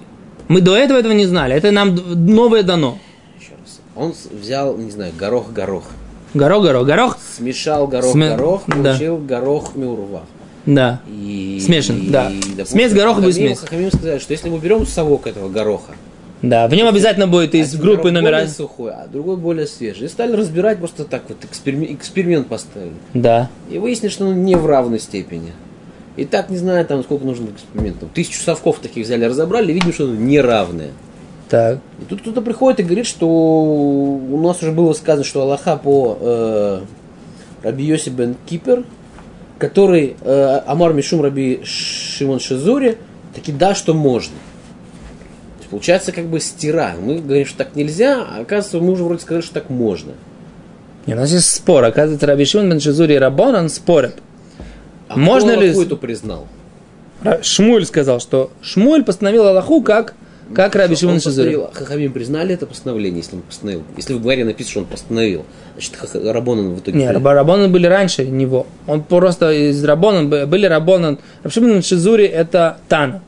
Мы 0.48 0.62
до 0.62 0.76
этого 0.78 0.98
этого 0.98 1.12
не 1.12 1.26
знали, 1.26 1.54
это 1.54 1.72
нам 1.72 1.94
новое 1.96 2.64
дано. 2.64 3.00
еще 3.38 3.52
раз. 3.62 3.82
Он 3.98 4.14
взял, 4.40 4.78
не 4.78 4.92
знаю, 4.92 5.12
горох-горох. 5.18 5.86
Горох, 6.34 6.64
горох, 6.64 6.88
горох, 6.88 7.18
Смешал 7.38 7.86
горох-горох, 7.88 8.64
Сме- 8.66 8.82
да. 8.82 8.92
получил 8.92 9.18
горох 9.18 9.76
мюрва. 9.76 10.24
Да. 10.66 11.02
И, 11.08 11.60
Смешан, 11.64 11.98
и, 12.02 12.10
да. 12.10 12.30
допустим, 12.30 12.66
Смесь 12.66 12.94
гороха 12.94 13.22
будет 13.22 13.36
смесь. 13.36 13.60
Хахамим 13.60 13.90
сказали, 13.92 14.20
что 14.20 14.34
если 14.34 14.50
мы 14.50 14.60
берем 14.60 14.86
совок 14.86 15.28
этого 15.28 15.50
гороха, 15.50 15.94
Да, 16.42 16.68
в 16.68 16.74
нем 16.74 16.88
обязательно 16.88 17.28
будет 17.28 17.54
из 17.56 17.70
один 17.70 17.82
группы 17.82 18.10
горох 18.10 18.14
номер 18.14 18.34
один. 18.36 18.50
сухой, 18.50 18.92
а 18.92 19.08
другой 19.12 19.38
более 19.38 19.68
свежий. 19.68 20.06
И 20.06 20.10
стали 20.10 20.34
разбирать 20.36 20.80
просто 20.80 21.06
так 21.06 21.24
вот, 21.30 21.44
эксперимент, 21.44 21.92
эксперимент 21.92 22.48
поставили. 22.48 22.94
Да. 23.14 23.50
И 23.70 23.78
выяснили, 23.78 24.10
что 24.12 24.26
он 24.26 24.44
не 24.44 24.56
в 24.56 24.66
равной 24.66 25.00
степени. 25.00 25.52
И 26.18 26.26
так, 26.26 26.50
не 26.50 26.58
знаю, 26.58 26.86
там 26.86 27.04
сколько 27.04 27.26
нужно 27.26 27.50
экспериментов. 27.52 28.10
Тысячу 28.14 28.42
совков 28.42 28.80
таких 28.80 29.06
взяли, 29.06 29.26
разобрали, 29.26 29.72
и 29.72 29.74
видим, 29.74 29.94
что 29.94 30.04
оно 30.06 30.16
неравное. 30.16 30.90
Так. 31.48 31.80
И 32.02 32.06
тут 32.06 32.22
кто-то 32.22 32.42
приходит 32.42 32.80
и 32.80 32.84
говорит, 32.84 33.06
что 33.06 33.28
у 33.28 34.42
нас 34.42 34.62
уже 34.62 34.72
было 34.72 34.94
сказано, 34.94 35.24
что 35.24 35.42
Аллаха 35.42 35.76
по 35.78 36.18
э, 36.20 36.82
Раби 37.64 37.84
Йоси 37.86 38.10
бен 38.10 38.36
Кипер, 38.46 38.84
который 39.62 40.16
э, 40.22 40.62
Амар 40.66 40.92
Мишум 40.94 41.22
Раби 41.22 41.62
Шимон 41.64 42.40
Шизури, 42.40 42.98
таки 43.36 43.52
да, 43.52 43.76
что 43.76 43.94
можно. 43.94 44.34
Получается 45.70 46.12
как 46.12 46.26
бы 46.26 46.40
стира. 46.40 46.96
Мы 47.00 47.20
говорим, 47.20 47.46
что 47.46 47.60
так 47.60 47.76
нельзя, 47.76 48.24
а 48.24 48.42
оказывается, 48.42 48.80
мы 48.80 48.92
уже 48.94 49.04
вроде 49.04 49.22
сказали, 49.22 49.44
что 49.44 49.54
так 49.54 49.70
можно. 49.70 50.14
Не, 51.06 51.14
у 51.14 51.18
нас 51.18 51.32
есть 51.32 51.50
спор. 51.50 51.84
Оказывается, 51.86 52.26
Раби 52.26 52.44
Шимон 52.44 52.72
бен 52.72 52.80
Шизури 52.80 53.14
и 53.14 53.18
Рабонан 53.18 53.70
спорят. 53.70 54.16
А 55.08 55.18
Можно 55.18 55.52
ли- 55.56 55.70
это 55.70 55.96
признал? 55.96 56.48
Шмуль 57.44 57.86
сказал, 57.86 58.20
что 58.20 58.50
Шмуль 58.64 59.04
постановил 59.04 59.48
Аллаху 59.48 59.84
как, 59.84 60.16
как 60.54 60.76
Раби 60.76 60.96
Шимон 60.96 61.20
Шизури. 61.20 61.58
Хахамим 61.74 62.14
признали 62.14 62.54
это 62.54 62.66
постановление, 62.66 63.20
если 63.22 63.36
он 63.36 63.42
постановил. 63.42 63.84
Если 63.98 64.14
в 64.14 64.22
Гмаре 64.22 64.46
написано, 64.46 64.72
что 64.72 64.80
он 64.82 64.86
постановил, 64.86 65.46
значит, 65.74 65.94
Рабонан 66.14 66.76
в 66.76 66.80
итоге... 66.80 66.98
Не, 66.98 67.08
при- 67.08 67.16
Раба- 67.16 67.34
Рабоны 67.34 67.68
были 67.68 67.88
раньше 67.88 68.26
него. 68.26 68.68
Он 68.88 69.04
просто 69.04 69.52
из 69.52 69.84
Рабонан, 69.84 70.30
бы- 70.30 70.46
были 70.46 70.66
Рабонан. 70.66 71.20
Рабшимон 71.44 71.74
бен 71.74 71.84
Шизури 71.84 72.26
это 72.26 72.78
Тана. 72.88 73.22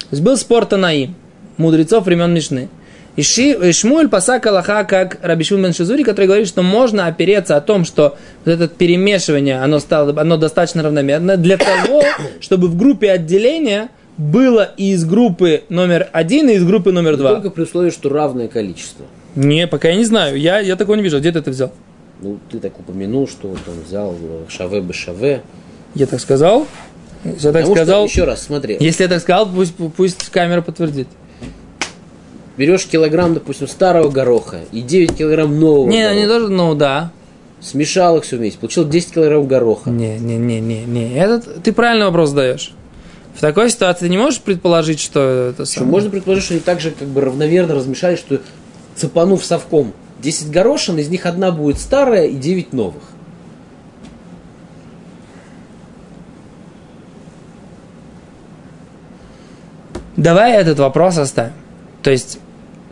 То 0.00 0.06
есть 0.12 0.22
был 0.22 0.36
спор 0.36 0.66
Танаим, 0.66 1.14
мудрецов 1.56 2.04
времен 2.06 2.32
Мишны. 2.32 2.68
И, 3.16 3.22
Ши, 3.22 3.52
и 3.52 3.72
Шмуэль 3.72 4.08
пасак 4.08 4.44
Аллаха 4.46 4.82
как 4.82 5.18
Раби 5.22 5.44
Шимон 5.44 5.72
Шизури, 5.72 6.02
который 6.02 6.26
говорит, 6.26 6.48
что 6.48 6.62
можно 6.62 7.06
опереться 7.06 7.56
о 7.56 7.60
том, 7.60 7.84
что 7.84 8.16
вот 8.44 8.50
это 8.52 8.66
перемешивание, 8.66 9.62
оно, 9.62 9.78
стало, 9.78 10.20
оно 10.20 10.36
достаточно 10.36 10.82
равномерно 10.82 11.36
для 11.36 11.56
того, 11.56 12.02
чтобы 12.40 12.66
в 12.66 12.76
группе 12.76 13.12
отделения 13.12 13.88
было 14.16 14.70
и 14.76 14.92
из 14.92 15.04
группы 15.04 15.64
номер 15.68 16.08
один, 16.12 16.48
и 16.48 16.54
из 16.54 16.64
группы 16.64 16.92
номер 16.92 17.16
два. 17.16 17.34
Только 17.34 17.50
при 17.50 17.62
условии, 17.62 17.90
что 17.90 18.08
равное 18.08 18.48
количество. 18.48 19.04
Не, 19.34 19.66
пока 19.66 19.88
я 19.88 19.96
не 19.96 20.04
знаю. 20.04 20.38
Я, 20.38 20.60
я 20.60 20.76
такого 20.76 20.96
не 20.96 21.02
вижу. 21.02 21.18
Где 21.18 21.32
ты 21.32 21.40
это 21.40 21.50
взял? 21.50 21.72
Ну, 22.20 22.38
ты 22.50 22.58
так 22.60 22.78
упомянул, 22.78 23.26
что 23.28 23.48
вот 23.48 23.58
он 23.66 23.82
взял 23.86 24.14
э, 24.14 24.44
шаве 24.48 24.80
бы 24.80 24.92
шаве. 24.92 25.42
Я 25.94 26.06
так 26.06 26.20
сказал? 26.20 26.66
Я 27.24 27.32
так 27.32 27.62
Потому 27.62 27.74
сказал, 27.74 28.08
что, 28.08 28.20
еще 28.20 28.24
раз, 28.24 28.42
смотри, 28.42 28.76
если 28.80 29.04
я 29.04 29.08
так 29.08 29.20
сказал, 29.20 29.48
пусть, 29.48 29.74
пусть 29.96 30.28
камера 30.28 30.60
подтвердит. 30.60 31.08
берешь 32.56 32.86
килограмм, 32.86 33.34
допустим, 33.34 33.66
старого 33.66 34.10
гороха 34.10 34.60
и 34.72 34.82
9 34.82 35.16
килограмм 35.16 35.58
нового 35.58 35.88
Не, 35.88 36.02
гороха, 36.02 36.20
не 36.20 36.26
тоже, 36.26 36.48
ну 36.48 36.74
да. 36.74 37.12
смешал 37.60 38.18
их 38.18 38.24
все 38.24 38.36
вместе, 38.36 38.58
получил 38.58 38.86
10 38.86 39.14
килограмм 39.14 39.46
гороха. 39.46 39.90
Не, 39.90 40.18
не, 40.18 40.36
не, 40.36 40.60
не, 40.60 40.84
не. 40.84 41.14
Этот, 41.14 41.62
ты 41.62 41.72
правильный 41.72 42.06
вопрос 42.06 42.30
задаешь. 42.30 42.72
В 43.34 43.40
такой 43.40 43.68
ситуации 43.68 44.06
ты 44.06 44.08
не 44.10 44.18
можешь 44.18 44.40
предположить, 44.40 45.00
что 45.00 45.50
это 45.50 45.64
самое? 45.64 45.90
можно 45.90 46.10
предположить, 46.10 46.44
что 46.44 46.54
они 46.54 46.62
так 46.62 46.80
же 46.80 46.92
как 46.92 47.08
бы 47.08 47.20
равномерно 47.20 47.74
размешали, 47.74 48.16
что 48.16 48.40
цепанув 48.94 49.44
совком 49.44 49.92
10 50.20 50.50
горошин, 50.50 50.98
из 50.98 51.08
них 51.08 51.26
одна 51.26 51.50
будет 51.50 51.78
старая 51.78 52.26
и 52.26 52.34
9 52.34 52.72
новых. 52.72 53.02
Давай 60.16 60.52
этот 60.52 60.78
вопрос 60.78 61.18
оставим. 61.18 61.52
То 62.02 62.10
есть, 62.10 62.38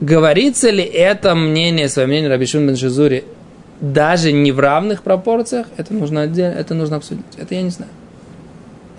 говорится 0.01 0.71
ли 0.71 0.83
это 0.83 1.37
мнение, 1.37 1.89
свое 1.89 2.09
мнение 2.09 2.29
Рабишун 2.29 2.67
бен 2.67 2.77
Шизури 2.77 3.25
даже 3.81 4.33
не 4.33 4.51
в 4.51 4.59
равных 4.59 5.03
пропорциях? 5.03 5.69
Это 5.77 5.95
нужно 5.95 6.23
отдельно, 6.23 6.55
это 6.55 6.75
нужно 6.75 6.97
обсудить. 6.97 7.25
Это 7.39 7.55
я 7.55 7.63
не 7.63 7.71
знаю. 7.71 7.93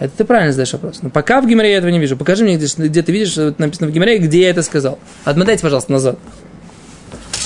Это 0.03 0.17
ты 0.17 0.25
правильно 0.25 0.51
задаешь 0.51 0.73
вопрос. 0.73 0.99
Но 1.01 1.09
пока 1.09 1.39
в 1.39 1.47
Гимаре 1.47 1.71
я 1.71 1.77
этого 1.77 1.89
не 1.89 1.97
вижу. 1.97 2.17
Покажи 2.17 2.43
мне, 2.43 2.57
где, 2.57 2.67
где 2.77 3.01
ты 3.01 3.11
видишь, 3.13 3.29
что 3.31 3.55
написано 3.57 3.87
в 3.87 3.91
Гимаре, 3.93 4.17
где 4.17 4.41
я 4.41 4.49
это 4.49 4.61
сказал. 4.61 4.99
Отмотайте, 5.23 5.61
пожалуйста, 5.63 5.93
назад. 5.93 6.19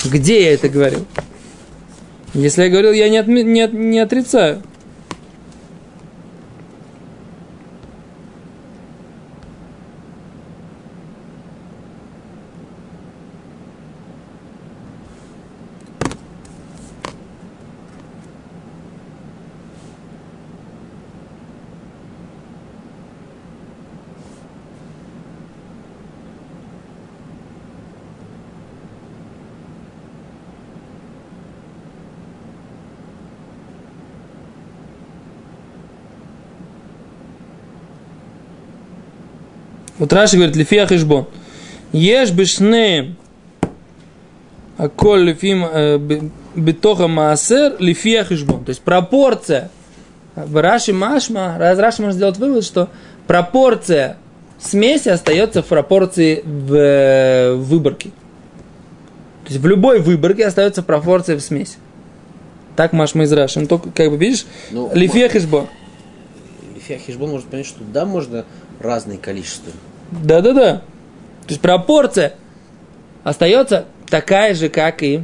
Где 0.04 0.42
я 0.42 0.54
это 0.54 0.68
говорил? 0.68 1.06
Если 2.34 2.64
я 2.64 2.68
говорил, 2.68 2.90
я 2.92 3.08
не, 3.08 3.18
отме- 3.18 3.44
не, 3.44 3.60
от- 3.62 3.72
не 3.72 4.00
отрицаю. 4.00 4.60
Вот 39.98 40.12
Раши 40.12 40.36
говорит, 40.36 40.56
лифия 40.56 40.86
хешбон. 40.86 41.26
Ешь 41.92 42.30
бешне 42.30 43.16
аколь 44.76 45.24
лифим 45.24 45.64
э, 45.64 45.98
битоха 46.54 47.08
маасер 47.08 47.76
лифия 47.78 48.24
хешбон. 48.24 48.64
То 48.64 48.70
есть 48.70 48.80
пропорция. 48.82 49.70
В 50.36 50.62
Раши 50.62 50.92
Машма, 50.92 51.56
раз 51.58 51.78
Раши 51.78 52.00
может 52.00 52.14
сделать 52.14 52.36
вывод, 52.36 52.64
что 52.64 52.90
пропорция 53.26 54.18
смеси 54.60 55.08
остается 55.08 55.62
в 55.62 55.66
пропорции 55.66 56.42
в, 56.44 56.74
э, 56.74 57.54
выборке. 57.54 58.10
То 59.44 59.52
есть 59.52 59.60
в 59.60 59.66
любой 59.66 59.98
выборке 59.98 60.46
остается 60.46 60.84
пропорция 60.84 61.36
в 61.36 61.40
смеси. 61.40 61.78
Так 62.76 62.92
Машма 62.92 63.24
из 63.24 63.32
Раши. 63.32 63.58
Ну, 63.58 63.66
только, 63.66 63.90
как 63.90 64.10
бы 64.10 64.16
видишь, 64.16 64.46
Ну, 64.70 64.90
лифия 64.94 65.28
хешбон. 65.28 65.66
Лифия 66.88 66.98
Хижбон 66.98 67.30
может 67.30 67.48
понять, 67.48 67.66
что 67.66 67.80
да, 67.92 68.06
можно 68.06 68.44
разные 68.80 69.18
количества. 69.18 69.72
Да-да-да. 70.10 70.76
То 70.76 71.48
есть 71.48 71.60
пропорция 71.60 72.34
остается 73.24 73.86
такая 74.08 74.54
же, 74.54 74.68
как 74.68 75.02
и 75.02 75.22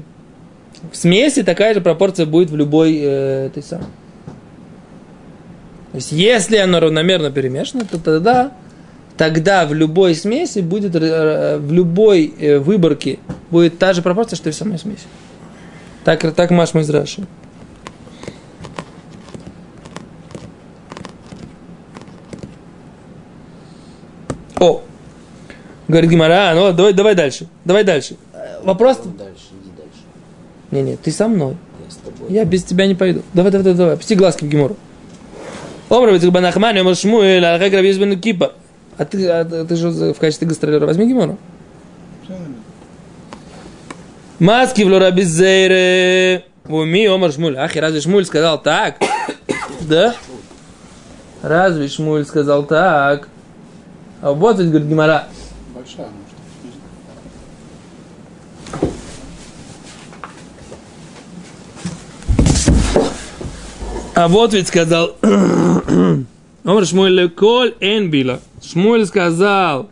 в 0.92 0.97
смеси, 0.97 1.42
такая 1.42 1.75
же 1.75 1.81
пропорция 1.81 2.27
будет 2.27 2.51
в 2.51 2.57
любой 2.57 2.99
э, 2.99 3.47
этой 3.47 3.62
самой. 3.62 3.87
То 5.92 5.97
есть 5.99 6.12
если 6.12 6.57
оно 6.57 6.81
равномерно 6.81 7.31
перемешано, 7.31 7.85
то 7.85 7.99
тогда, 7.99 8.53
тогда 9.16 9.64
в 9.64 9.73
любой 9.73 10.14
смеси 10.14 10.59
будет, 10.59 10.94
э, 10.97 11.59
в 11.59 11.73
любой 11.73 12.35
э, 12.38 12.59
выборке 12.59 13.20
будет 13.51 13.79
та 13.79 13.92
же 13.92 14.03
пропорция, 14.03 14.37
что 14.37 14.49
и 14.49 14.53
в 14.53 14.57
самой 14.57 14.79
смеси. 14.79 15.05
Так, 16.05 16.35
так 16.35 16.51
Маш 16.51 16.75
из 16.75 16.90
О, 24.61 24.83
Говорит 25.87 26.11
Гимара, 26.11 26.53
ну 26.55 26.73
давай, 26.73 26.93
давай 26.95 27.14
дальше, 27.14 27.47
давай 27.64 27.85
дальше. 27.85 28.17
Э, 28.33 28.62
Вопрос... 28.62 28.99
Дальше, 28.99 29.49
иди 29.62 29.71
дальше. 29.77 30.01
Не, 30.71 30.83
не, 30.83 30.97
ты 30.97 31.11
со 31.11 31.29
мной. 31.29 31.57
Я 31.85 31.90
с 31.90 31.97
тобой. 31.97 32.33
Я 32.33 32.45
без 32.47 32.64
тебя 32.64 32.87
не 32.87 32.95
пойду. 32.95 33.23
Давай, 33.35 33.53
давай, 33.53 33.64
давай, 33.64 33.79
давай. 33.79 33.97
Пусти 33.97 34.14
глазки 34.14 34.45
в 34.45 34.49
Гимору. 34.49 34.77
Омра 35.90 36.19
бен 36.19 36.43
Нахман, 36.43 36.79
Омар 36.79 36.97
Шмуэль, 36.97 37.45
Алхак 37.45 37.73
Рабиз 37.75 37.99
бен 37.99 38.19
Кипа. 38.19 38.53
А 38.97 39.05
ты, 39.05 39.29
а 39.29 39.45
ты 39.45 39.77
же 39.77 39.90
в 39.90 40.19
качестве 40.19 40.49
гастролера 40.49 40.87
возьми 40.87 41.07
Гимору. 41.07 41.37
Маски 44.38 44.83
в 44.83 44.88
Лорабиз 44.88 45.29
Зейре. 45.29 46.45
Уми 46.67 47.07
Омар 47.07 47.31
Шмуль. 47.31 47.59
Ахи, 47.59 47.79
разве 47.79 48.01
Шмуль 48.01 48.25
сказал 48.25 48.61
так? 48.61 48.97
Да? 49.83 50.14
Разве 51.43 51.88
Шмуль 51.88 52.25
сказал 52.25 52.64
так? 52.64 53.29
А 54.20 54.33
вот 54.33 54.59
ведь, 54.59 54.68
говорит 54.70 54.88
Гимара, 54.88 55.29
Большая, 55.74 56.07
может. 56.07 56.35
А 64.14 64.29
вот 64.29 64.55
ведь 64.55 64.68
сказал, 64.68 65.16
Омар 66.64 66.87
Шмуэль 66.87 67.29
коль 67.31 67.74
энбила. 67.81 68.40
Шмуэль 68.62 69.07
сказал, 69.07 69.90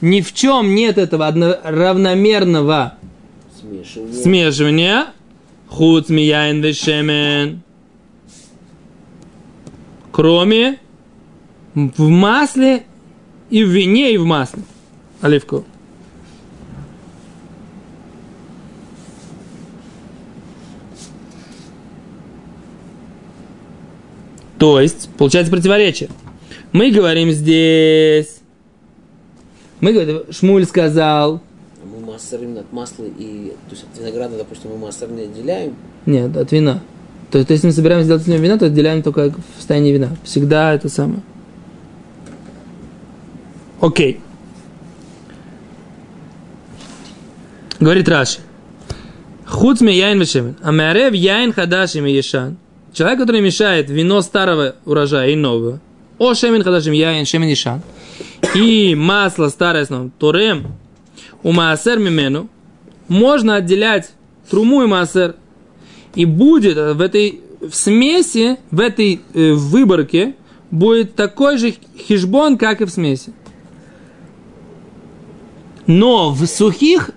ни 0.00 0.20
в 0.20 0.34
чем 0.34 0.74
нет 0.74 0.98
этого 0.98 1.26
одно- 1.26 1.56
равномерного 1.64 2.94
Смешивание. 3.58 4.22
смешивания. 4.22 5.06
Худ 5.68 6.10
мияин 6.10 6.62
вешемен. 6.62 7.62
Кроме 10.12 10.78
в 11.74 12.08
масле 12.08 12.84
и 13.50 13.64
в 13.64 13.68
вине 13.68 14.12
и 14.12 14.16
в 14.16 14.24
масле. 14.24 14.62
Оливковом. 15.20 15.64
То 24.58 24.80
есть, 24.80 25.10
получается 25.18 25.52
противоречие. 25.52 26.08
Мы 26.72 26.90
говорим 26.90 27.30
здесь... 27.30 28.40
Мы 29.80 29.92
говорим, 29.92 30.22
Шмуль 30.30 30.64
сказал, 30.64 31.42
А 31.82 31.86
Мы 31.86 32.12
массер 32.12 32.42
именно 32.42 32.60
от 32.60 32.72
масла 32.72 33.04
и... 33.04 33.52
То 33.68 33.72
есть 33.72 33.84
от 33.84 34.00
винограда, 34.00 34.38
допустим, 34.38 34.70
мы 34.70 34.78
массер 34.78 35.10
не 35.10 35.22
отделяем. 35.24 35.74
Нет, 36.06 36.34
от 36.36 36.50
вина. 36.52 36.82
То 37.30 37.38
есть, 37.38 37.50
если 37.50 37.66
мы 37.66 37.72
собираемся 37.72 38.06
сделать 38.06 38.22
из 38.22 38.28
него 38.28 38.38
вина, 38.38 38.58
то 38.58 38.66
отделяем 38.66 39.02
только 39.02 39.30
в 39.30 39.56
состоянии 39.58 39.92
вина. 39.92 40.16
Всегда 40.24 40.72
это 40.72 40.88
самое. 40.88 41.20
Окей. 43.80 44.20
Говорит 47.78 48.08
Раши. 48.08 48.40
Хуцме 49.46 49.96
яин 49.96 50.18
вешемен. 50.18 50.56
Амярев 50.62 51.14
яин 51.14 51.52
хадашим 51.52 52.06
и 52.06 52.12
ешан. 52.12 52.56
Человек, 52.92 53.20
который 53.20 53.40
мешает 53.40 53.90
вино 53.90 54.22
старого 54.22 54.76
урожая 54.86 55.30
и 55.30 55.36
нового. 55.36 55.80
О 56.18 56.34
шемен 56.34 56.62
хадашим 56.62 56.92
яин 56.92 57.26
шемен 57.26 57.48
ешан. 57.48 57.82
И 58.54 58.94
масло 58.94 59.48
старое 59.48 59.84
с 59.84 59.90
новым. 59.90 60.10
Турем. 60.18 60.74
У 61.42 61.52
маасер 61.52 61.98
мимену. 61.98 62.48
Можно 63.08 63.56
отделять 63.56 64.10
труму 64.50 64.82
и 64.82 64.86
маасер 64.86 65.36
и 66.14 66.24
будет 66.24 66.76
в 66.76 67.00
этой 67.00 67.40
в 67.60 67.74
смеси, 67.74 68.58
в 68.70 68.80
этой 68.80 69.20
э, 69.34 69.52
выборке 69.52 70.34
будет 70.70 71.14
такой 71.14 71.58
же 71.58 71.74
хижбон, 72.08 72.58
как 72.58 72.80
и 72.80 72.84
в 72.84 72.90
смеси. 72.90 73.32
Но 75.86 76.30
в 76.30 76.46
сухих, 76.46 77.10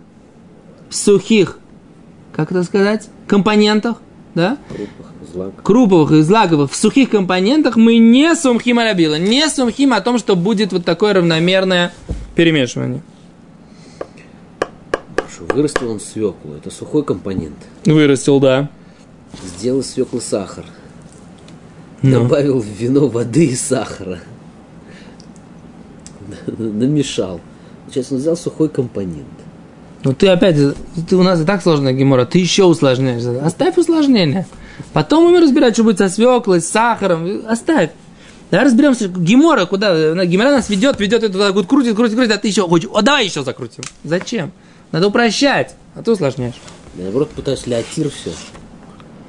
в 0.89 0.95
сухих, 0.95 1.57
как 2.33 2.51
это 2.51 2.63
сказать, 2.63 3.09
компонентах, 3.27 3.97
да, 4.35 4.57
злак. 5.31 5.63
круповых 5.63 6.11
и 6.11 6.21
злаковых, 6.21 6.71
в 6.71 6.75
сухих 6.75 7.09
компонентах 7.09 7.75
мы 7.75 7.97
не 7.97 8.35
сумхим 8.35 8.79
арабила, 8.79 9.15
не 9.15 9.47
сумхим 9.49 9.93
о 9.93 10.01
том, 10.01 10.17
что 10.17 10.35
будет 10.35 10.71
вот 10.71 10.85
такое 10.85 11.13
равномерное 11.13 11.93
перемешивание. 12.35 13.01
Хорошо, 15.15 15.53
вырастил 15.53 15.91
он 15.91 15.99
свеклу. 15.99 16.53
Это 16.55 16.69
сухой 16.71 17.03
компонент. 17.03 17.57
Вырастил, 17.85 18.39
да. 18.39 18.69
Сделал 19.43 19.81
из 19.81 19.91
свеклы 19.91 20.21
сахар. 20.21 20.65
Ну. 22.01 22.11
Добавил 22.11 22.59
в 22.59 22.65
вино 22.65 23.07
воды 23.07 23.47
и 23.47 23.55
сахара. 23.55 24.19
Намешал. 26.47 27.41
Сейчас 27.91 28.11
он 28.11 28.17
взял 28.19 28.37
сухой 28.37 28.69
компонент. 28.69 29.27
Ну 30.03 30.13
ты 30.13 30.27
опять, 30.27 30.55
ты 31.09 31.15
у 31.15 31.23
нас 31.23 31.41
и 31.41 31.43
так 31.43 31.61
сложная 31.61 31.93
гемора, 31.93 32.25
ты 32.25 32.39
еще 32.39 32.63
усложняешь. 32.63 33.23
Оставь 33.43 33.77
усложнение. 33.77 34.47
Потом 34.93 35.31
мы 35.31 35.41
разбирать, 35.41 35.73
что 35.73 35.83
будет 35.83 35.97
со 35.97 36.07
свеклой, 36.07 36.61
с 36.61 36.69
сахаром. 36.69 37.41
Оставь. 37.47 37.91
Давай 38.49 38.65
разберемся, 38.65 39.07
гемора 39.07 39.65
куда? 39.65 40.25
Гемора 40.25 40.51
нас 40.51 40.69
ведет, 40.69 40.99
ведет 40.99 41.23
это 41.23 41.33
туда, 41.33 41.51
крутит, 41.51 41.95
крутит, 41.95 42.15
крутит, 42.15 42.31
а 42.31 42.37
ты 42.37 42.47
еще 42.47 42.67
хочешь. 42.67 42.89
О, 42.93 43.01
давай 43.01 43.25
еще 43.25 43.43
закрутим. 43.43 43.83
Зачем? 44.03 44.51
Надо 44.91 45.07
упрощать, 45.07 45.75
а 45.95 46.01
ты 46.01 46.11
усложняешь. 46.11 46.55
Я, 46.95 47.03
наоборот, 47.03 47.29
пытаюсь 47.31 47.67
леотир 47.67 48.09
все. 48.09 48.31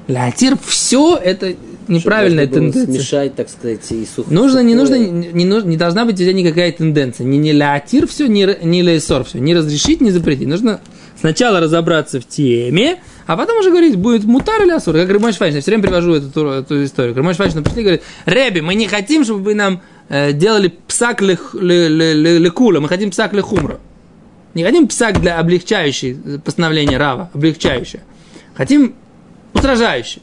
Леотир, 0.06 0.56
все 0.64 1.16
это 1.16 1.54
неправильная 1.90 2.46
тенденция. 2.46 2.94
Смешать, 2.94 3.34
так 3.34 3.48
сказать, 3.48 3.90
и 3.90 4.06
сухое. 4.06 4.34
Нужно, 4.34 4.60
не 4.60 4.74
нужно, 4.74 4.94
не, 4.94 5.44
нужно, 5.44 5.68
не 5.68 5.76
должна 5.76 6.04
быть 6.04 6.14
у 6.14 6.18
тебя 6.18 6.32
никакая 6.32 6.72
тенденция. 6.72 7.24
Не, 7.24 7.38
не 7.38 7.52
леотир 7.52 8.06
все, 8.06 8.26
не, 8.26 8.48
не 8.62 8.82
лейсор 8.82 9.24
все. 9.24 9.38
Не 9.38 9.54
разрешить, 9.54 10.00
не 10.00 10.10
запретить. 10.10 10.48
Нужно 10.48 10.80
сначала 11.20 11.60
разобраться 11.60 12.20
в 12.20 12.26
теме, 12.26 13.00
а 13.26 13.36
потом 13.36 13.58
уже 13.58 13.70
говорить, 13.70 13.96
будет 13.96 14.24
мутар 14.24 14.62
или 14.62 14.70
асур. 14.70 14.94
Как 14.94 15.10
Рамаш 15.10 15.36
Файш, 15.36 15.54
я 15.54 15.60
все 15.60 15.70
время 15.70 15.82
привожу 15.82 16.14
эту, 16.14 16.46
эту 16.48 16.84
историю. 16.84 17.14
Рамаш 17.14 17.36
Файш 17.36 17.54
нам 17.54 17.62
пришли 17.62 17.80
и 17.80 17.84
говорит, 17.84 18.02
Реби, 18.24 18.60
мы 18.60 18.74
не 18.74 18.88
хотим, 18.88 19.24
чтобы 19.24 19.42
вы 19.42 19.54
нам 19.54 19.82
э, 20.08 20.32
делали 20.32 20.72
псак 20.88 21.20
ле- 21.20 21.38
ле- 21.52 21.88
ле- 21.88 22.14
ле- 22.14 22.38
лекула, 22.38 22.80
мы 22.80 22.88
хотим 22.88 23.10
псак 23.10 23.34
лехумра. 23.34 23.78
Не 24.54 24.64
хотим 24.64 24.88
псак 24.88 25.20
для 25.20 25.38
облегчающей 25.38 26.18
э, 26.24 26.38
постановления 26.44 26.96
Рава, 26.96 27.30
облегчающее. 27.34 28.02
Хотим 28.54 28.94
устражающее. 29.52 30.22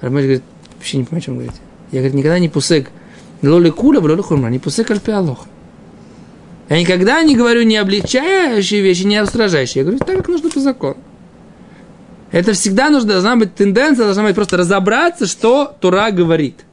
Рамаш 0.00 0.22
говорит, 0.22 0.42
вообще 0.76 0.98
не 0.98 1.04
понимаю, 1.04 1.22
о 1.22 1.24
чем 1.24 1.34
говорите. 1.34 1.58
Я, 1.92 2.00
говорит, 2.00 2.14
никогда 2.14 2.38
не 2.38 2.48
пусек 2.48 2.90
лоли 3.42 3.70
куля, 3.70 4.00
лоли 4.00 4.20
хурма, 4.20 4.50
не 4.50 4.58
пусек 4.58 4.90
альпи 4.90 5.10
алоха. 5.10 5.46
Я 6.68 6.80
никогда 6.80 7.22
не 7.22 7.36
говорю 7.36 7.62
не 7.62 7.76
облегчающие 7.76 8.80
вещи, 8.80 9.02
не 9.04 9.22
устражающие. 9.22 9.82
Я 9.82 9.84
говорю, 9.84 10.04
так 10.04 10.16
как 10.16 10.28
нужно 10.28 10.50
по 10.50 10.60
закону. 10.60 10.96
Это 12.32 12.54
всегда 12.54 12.90
нужно, 12.90 13.12
должна 13.12 13.36
быть 13.36 13.54
тенденция, 13.54 14.04
должна 14.04 14.24
быть 14.24 14.34
просто 14.34 14.56
разобраться, 14.56 15.26
что 15.26 15.76
Тура 15.80 16.10
говорит. 16.10 16.64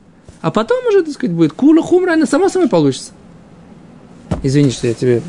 А 0.41 0.51
потом 0.51 0.85
уже, 0.87 1.03
так 1.03 1.13
сказать, 1.13 1.35
будет 1.35 1.53
кула 1.53 1.81
хумра, 1.83 2.13
она 2.13 2.25
само 2.25 2.49
собой 2.49 2.67
получится. 2.69 3.11
Извини, 4.41 4.71
что 4.71 4.87
я 4.87 4.93
тебе 4.93 5.21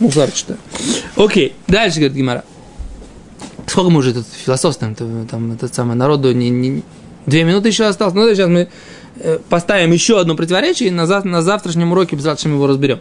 мусар 0.00 0.30
читаю. 0.32 0.58
Окей, 1.16 1.54
дальше, 1.68 1.98
говорит 1.98 2.16
Гимара. 2.16 2.44
Сколько 3.66 3.90
мы 3.90 4.00
уже 4.00 4.12
тут 4.12 4.26
философствуем, 4.26 4.96
там 5.26 5.52
этот 5.52 5.72
самый 5.72 5.94
народу 5.94 6.32
не, 6.32 6.50
не- 6.50 6.82
две 7.30 7.44
минуты 7.44 7.68
еще 7.68 7.84
осталось. 7.84 8.14
Ну, 8.14 8.28
сейчас 8.34 8.48
мы 8.48 8.68
э, 9.16 9.38
поставим 9.48 9.92
еще 9.92 10.20
одно 10.20 10.34
противоречие 10.36 10.88
и 10.88 10.92
на, 10.92 11.06
зав- 11.06 11.24
на 11.24 11.40
завтрашнем 11.40 11.92
уроке 11.92 12.16
обязательно 12.16 12.54
его 12.54 12.66
разберем. 12.66 13.00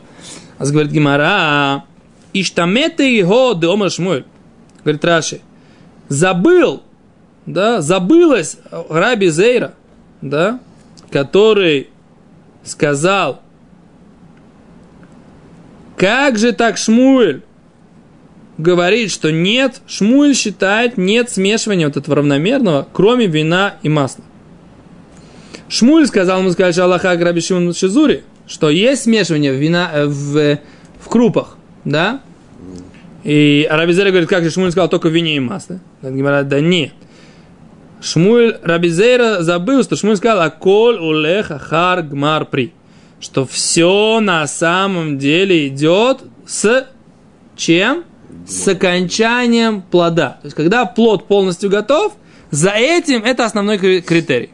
А 0.57 0.65
говорит 0.65 0.91
Гимара, 0.91 1.83
Иштамете 2.33 3.17
его 3.17 3.53
де 3.53 3.67
омар 3.67 3.89
Шмуэль. 3.89 4.25
Говорит 4.83 5.03
Раши, 5.03 5.41
забыл, 6.07 6.83
да, 7.45 7.81
забылось 7.81 8.57
Раби 8.89 9.29
Зейра, 9.29 9.73
да, 10.21 10.59
который 11.11 11.89
сказал, 12.63 13.41
как 15.97 16.37
же 16.37 16.53
так 16.53 16.77
Шмуэль 16.77 17.43
говорит, 18.59 19.09
что 19.09 19.31
нет, 19.31 19.81
Шмуэль 19.87 20.35
считает, 20.35 20.97
нет 20.97 21.31
смешивания 21.31 21.87
вот 21.87 21.97
этого 21.97 22.17
равномерного, 22.17 22.87
кроме 22.91 23.25
вина 23.25 23.75
и 23.81 23.89
масла. 23.89 24.23
Шмуль 25.69 26.07
сказал, 26.07 26.39
ему 26.41 26.51
сказать, 26.51 26.77
Аллаха 26.77 27.17
Раби 27.17 27.41
Шимон 27.41 27.73
Шизури, 27.73 28.23
что 28.47 28.69
есть 28.69 29.03
смешивание 29.03 29.53
вина, 29.55 29.89
э, 29.93 30.05
в, 30.05 30.59
в 30.99 31.09
крупах, 31.09 31.57
да? 31.85 32.21
И 33.23 33.67
Рабизера 33.69 34.09
говорит, 34.09 34.27
как 34.27 34.43
же 34.43 34.49
Шмуль 34.49 34.71
сказал, 34.71 34.89
только 34.89 35.07
в 35.07 35.13
вине 35.13 35.37
и 35.37 35.39
масле. 35.39 35.79
Говорят, 36.01 36.47
да 36.47 36.59
нет. 36.59 36.93
Шмуль 38.01 38.57
Рабизера 38.61 39.41
забыл, 39.41 39.83
что 39.83 39.95
Шмуль 39.95 40.17
сказал, 40.17 40.41
аколь 40.41 40.97
улеха 40.97 41.59
хар 41.59 42.01
гмар 42.01 42.45
при. 42.45 42.73
Что 43.19 43.45
все 43.45 44.19
на 44.21 44.47
самом 44.47 45.17
деле 45.17 45.67
идет 45.67 46.19
с 46.47 46.87
чем? 47.55 48.05
С 48.46 48.68
окончанием 48.68 49.82
плода. 49.82 50.38
То 50.42 50.46
есть, 50.46 50.56
когда 50.56 50.84
плод 50.84 51.26
полностью 51.26 51.70
готов, 51.70 52.12
за 52.50 52.70
этим 52.70 53.24
это 53.24 53.44
основной 53.44 53.78
кри- 53.78 54.00
критерий. 54.00 54.50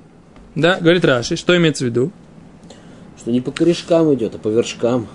Да, 0.54 0.78
говорит 0.80 1.04
Раши, 1.04 1.37
что 1.37 1.56
имеется 1.56 1.85
в 1.85 1.88
виду? 1.88 2.12
Что 3.18 3.30
не 3.30 3.40
по 3.40 3.50
корешкам 3.50 4.12
идет, 4.14 4.35
а 4.35 4.38
по 4.38 4.48
вершкам. 4.48 5.06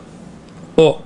О, 0.76 1.02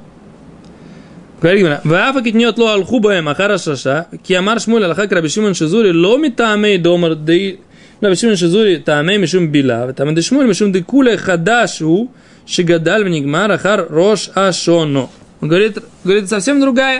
говорит 1.41 1.61
Гимара, 1.61 1.81
«Вафа 1.83 2.21
китнет 2.21 2.57
ло 2.57 2.73
алху 2.73 2.99
баем 2.99 3.29
ахара 3.29 3.57
шаша, 3.57 4.07
ки 4.23 4.33
амар 4.33 4.59
шмуль 4.59 4.83
алхак 4.83 5.11
раби 5.11 5.29
Шимон 5.29 5.53
шизури 5.53 5.91
ло 5.91 6.17
митамей 6.17 6.77
домар 6.77 7.15
дей 7.15 7.61
раби 8.01 8.15
Шимон 8.15 8.35
шизури 8.35 8.77
тамей 8.77 9.17
мишум 9.17 9.47
била, 9.51 9.85
ותמי 9.87 10.13
דשמואל 10.13 10.47
משום 10.47 10.71
דכולי 10.71 11.17
חדש 11.17 11.79
הוא 11.79 12.07
שגדל 12.45 13.03
ונגמר 13.05 13.55
אחר 13.55 13.85
ראש 13.89 14.29
השונה. 14.35 15.05
Он 15.41 15.47
говорит, 15.47 15.77
говорит 16.03 16.27
совсем 16.27 16.59
другая. 16.59 16.99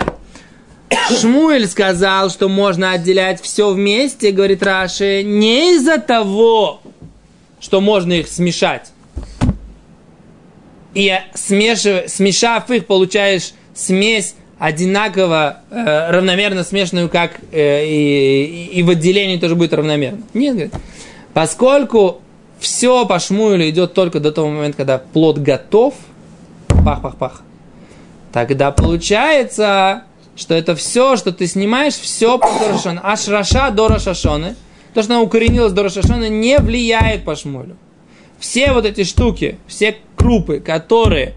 Шмуэль 1.20 1.66
сказал, 1.66 2.30
что 2.30 2.48
можно 2.48 2.92
отделять 2.92 3.40
все 3.40 3.72
вместе, 3.72 4.30
говорит 4.30 4.62
Раши, 4.62 5.22
не 5.22 5.76
из-за 5.76 5.98
того, 5.98 6.80
что 7.60 7.80
можно 7.80 8.12
их 8.12 8.28
смешать. 8.28 8.90
И 10.94 11.12
смешив, 11.34 12.08
смешав 12.08 12.70
их, 12.70 12.86
получаешь 12.86 13.52
смесь 13.74 14.34
одинаково, 14.58 15.58
э, 15.70 16.10
равномерно 16.10 16.62
смешанную, 16.62 17.08
как 17.08 17.32
э, 17.52 17.84
и, 17.86 18.66
и 18.72 18.82
в 18.82 18.90
отделении 18.90 19.36
тоже 19.36 19.56
будет 19.56 19.74
равномерно. 19.74 20.22
Нет, 20.32 20.54
говорит. 20.54 20.74
Поскольку 21.32 22.22
все 22.60 23.04
по 23.06 23.18
Шмуэлю 23.18 23.68
идет 23.68 23.94
только 23.94 24.20
до 24.20 24.30
того 24.30 24.48
момента, 24.48 24.76
когда 24.78 24.98
плод 24.98 25.38
готов, 25.38 25.94
пах-пах-пах, 26.68 27.42
тогда 28.32 28.70
получается, 28.70 30.04
что 30.36 30.54
это 30.54 30.74
все, 30.74 31.16
что 31.16 31.32
ты 31.32 31.46
снимаешь, 31.46 31.94
все 31.94 32.38
по 32.38 32.48
Дорошашоне. 32.58 33.00
Аш 33.02 33.28
Раша 33.28 33.70
до 33.70 33.88
Рошашоны, 33.88 34.56
то, 34.92 35.02
что 35.02 35.14
она 35.14 35.22
укоренилась 35.22 35.72
до 35.72 35.84
Рошашоны, 35.84 36.28
не 36.28 36.58
влияет 36.58 37.24
по 37.24 37.36
Шмуэлю. 37.36 37.76
Все 38.38 38.72
вот 38.72 38.84
эти 38.84 39.04
штуки, 39.04 39.58
все 39.66 39.96
крупы, 40.16 40.60
которые 40.60 41.34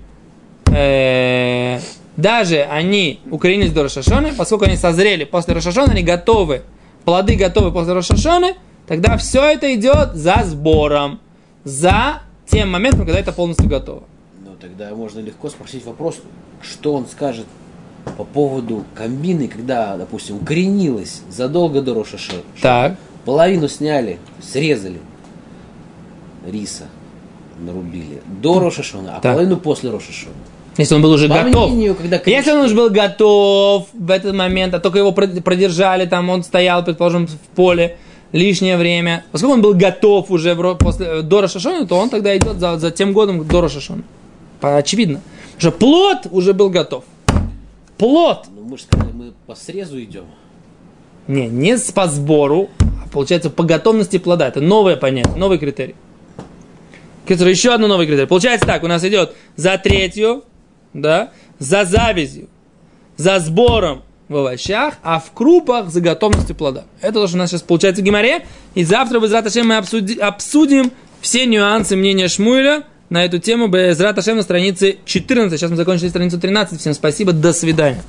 э, 0.72 1.80
даже 2.18 2.64
они 2.64 3.20
укоренились 3.30 3.72
до 3.72 3.84
Рошашоны, 3.84 4.34
поскольку 4.34 4.66
они 4.66 4.76
созрели 4.76 5.24
после 5.24 5.54
Рошашоны, 5.54 5.92
они 5.92 6.04
готовы, 6.04 6.64
плоды 7.06 7.36
готовы 7.36 7.72
после 7.72 7.94
Рошашоны, 7.94 8.56
тогда 8.88 9.18
все 9.18 9.44
это 9.44 9.74
идет 9.76 10.16
за 10.16 10.42
сбором, 10.44 11.20
за 11.64 12.24
тем 12.48 12.72
моментом, 12.72 13.06
когда 13.06 13.20
это 13.20 13.32
полностью 13.32 13.68
готово. 13.68 14.04
Ну, 14.44 14.56
тогда 14.60 14.94
можно 14.96 15.20
легко 15.20 15.50
спросить 15.50 15.86
вопрос, 15.86 16.20
что 16.62 16.94
он 16.94 17.06
скажет 17.08 17.46
по 18.12 18.24
поводу 18.24 18.86
комбины, 18.96 19.48
когда, 19.48 19.98
допустим, 19.98 20.38
укоренилась 20.38 21.22
задолго 21.30 21.82
до 21.82 21.94
Рошашона. 21.94 22.42
Так. 22.62 22.96
Половину 23.26 23.68
сняли, 23.68 24.20
срезали 24.42 25.00
риса, 26.50 26.86
нарубили 27.60 28.22
до 28.42 28.60
Рошашона, 28.60 29.18
а 29.18 29.20
Так. 29.22 29.34
половину 29.34 29.58
после 29.58 29.90
Рошашона. 29.90 30.34
Если 30.78 30.94
он 30.94 31.02
был 31.02 31.12
уже 31.12 31.28
По 31.28 31.42
готов. 31.44 31.70
мнению, 31.72 31.96
когда 31.96 32.22
Если 32.26 32.52
он 32.52 32.60
уже 32.66 32.76
был 32.76 32.90
готов 32.92 33.88
в 33.94 34.12
этот 34.12 34.36
момент, 34.36 34.74
а 34.76 34.80
только 34.80 35.00
его 35.00 35.10
прод- 35.12 35.42
продержали, 35.42 36.06
там 36.06 36.30
он 36.30 36.44
стоял, 36.44 36.84
предположим, 36.86 37.26
в 37.28 37.36
поле 37.56 37.98
лишнее 38.32 38.78
время. 38.78 39.26
Поскольку 39.32 39.56
он 39.56 39.62
был 39.62 39.74
готов 39.74 40.30
уже 40.30 40.54
в 40.54 40.76
после, 40.76 41.24
до 41.24 41.42
Рошашона, 41.42 41.88
то 41.88 41.96
он 41.98 42.10
тогда 42.10 42.36
идет 42.38 42.60
за, 42.60 42.78
за 42.78 42.92
тем 42.92 43.12
годом 43.14 43.46
до 43.48 43.62
Рошашона. 43.62 44.04
Очевидно. 44.62 45.22
Потому 45.56 45.72
что 45.72 45.80
плод 45.80 46.18
уже 46.32 46.54
был 46.54 46.70
готов. 46.70 47.04
Плод. 47.98 48.46
Ну, 48.54 48.64
мы 48.64 48.78
же 48.78 48.84
сказали, 48.84 49.12
мы 49.12 49.34
по 49.46 49.56
срезу 49.56 50.02
идем. 50.02 50.26
Не, 51.28 51.48
не 51.48 51.78
по 51.94 52.08
сбору, 52.08 52.70
а 53.04 53.10
получается 53.10 53.50
по 53.50 53.64
готовности 53.64 54.18
плода. 54.18 54.48
Это 54.48 54.62
новое 54.62 54.96
понятие, 54.96 55.36
новый 55.36 55.58
критерий. 55.58 55.96
Кицур, 57.28 57.48
еще 57.48 57.74
одно 57.74 57.88
новый 57.88 58.06
критерий. 58.06 58.28
Получается 58.28 58.66
так, 58.66 58.84
у 58.84 58.88
нас 58.88 59.04
идет 59.04 59.36
за 59.56 59.78
третью, 59.78 60.46
да, 60.94 61.32
за 61.60 61.84
завязью, 61.84 62.48
за 63.18 63.40
сбором 63.40 64.04
в 64.30 64.38
овощах, 64.38 64.96
а 65.04 65.20
в 65.20 65.32
крупах 65.32 65.90
за 65.90 66.00
готовностью 66.02 66.56
плода. 66.56 66.86
Это 67.02 67.14
то, 67.14 67.28
что 67.28 67.36
у 67.38 67.40
нас 67.40 67.50
сейчас 67.50 67.62
получается 67.62 68.02
в 68.02 68.06
Гимаре. 68.06 68.46
И 68.76 68.84
завтра 68.84 69.20
в 69.20 69.24
мы 69.64 69.78
обсуди- 69.78 70.20
обсудим 70.20 70.92
все 71.22 71.46
нюансы 71.46 71.96
мнения 71.96 72.28
Шмуэля 72.28 72.84
на 73.10 73.24
эту 73.24 73.40
тему 73.40 73.68
Безрат 73.68 74.18
Ашем 74.18 74.38
на 74.38 74.44
странице 74.44 74.98
14. 75.06 75.60
Сейчас 75.60 75.70
мы 75.70 75.78
закончили 75.78 76.10
страницу 76.10 76.40
13. 76.40 76.80
Всем 76.80 76.94
спасибо, 76.94 77.34
до 77.34 77.54
свидания. 77.54 78.04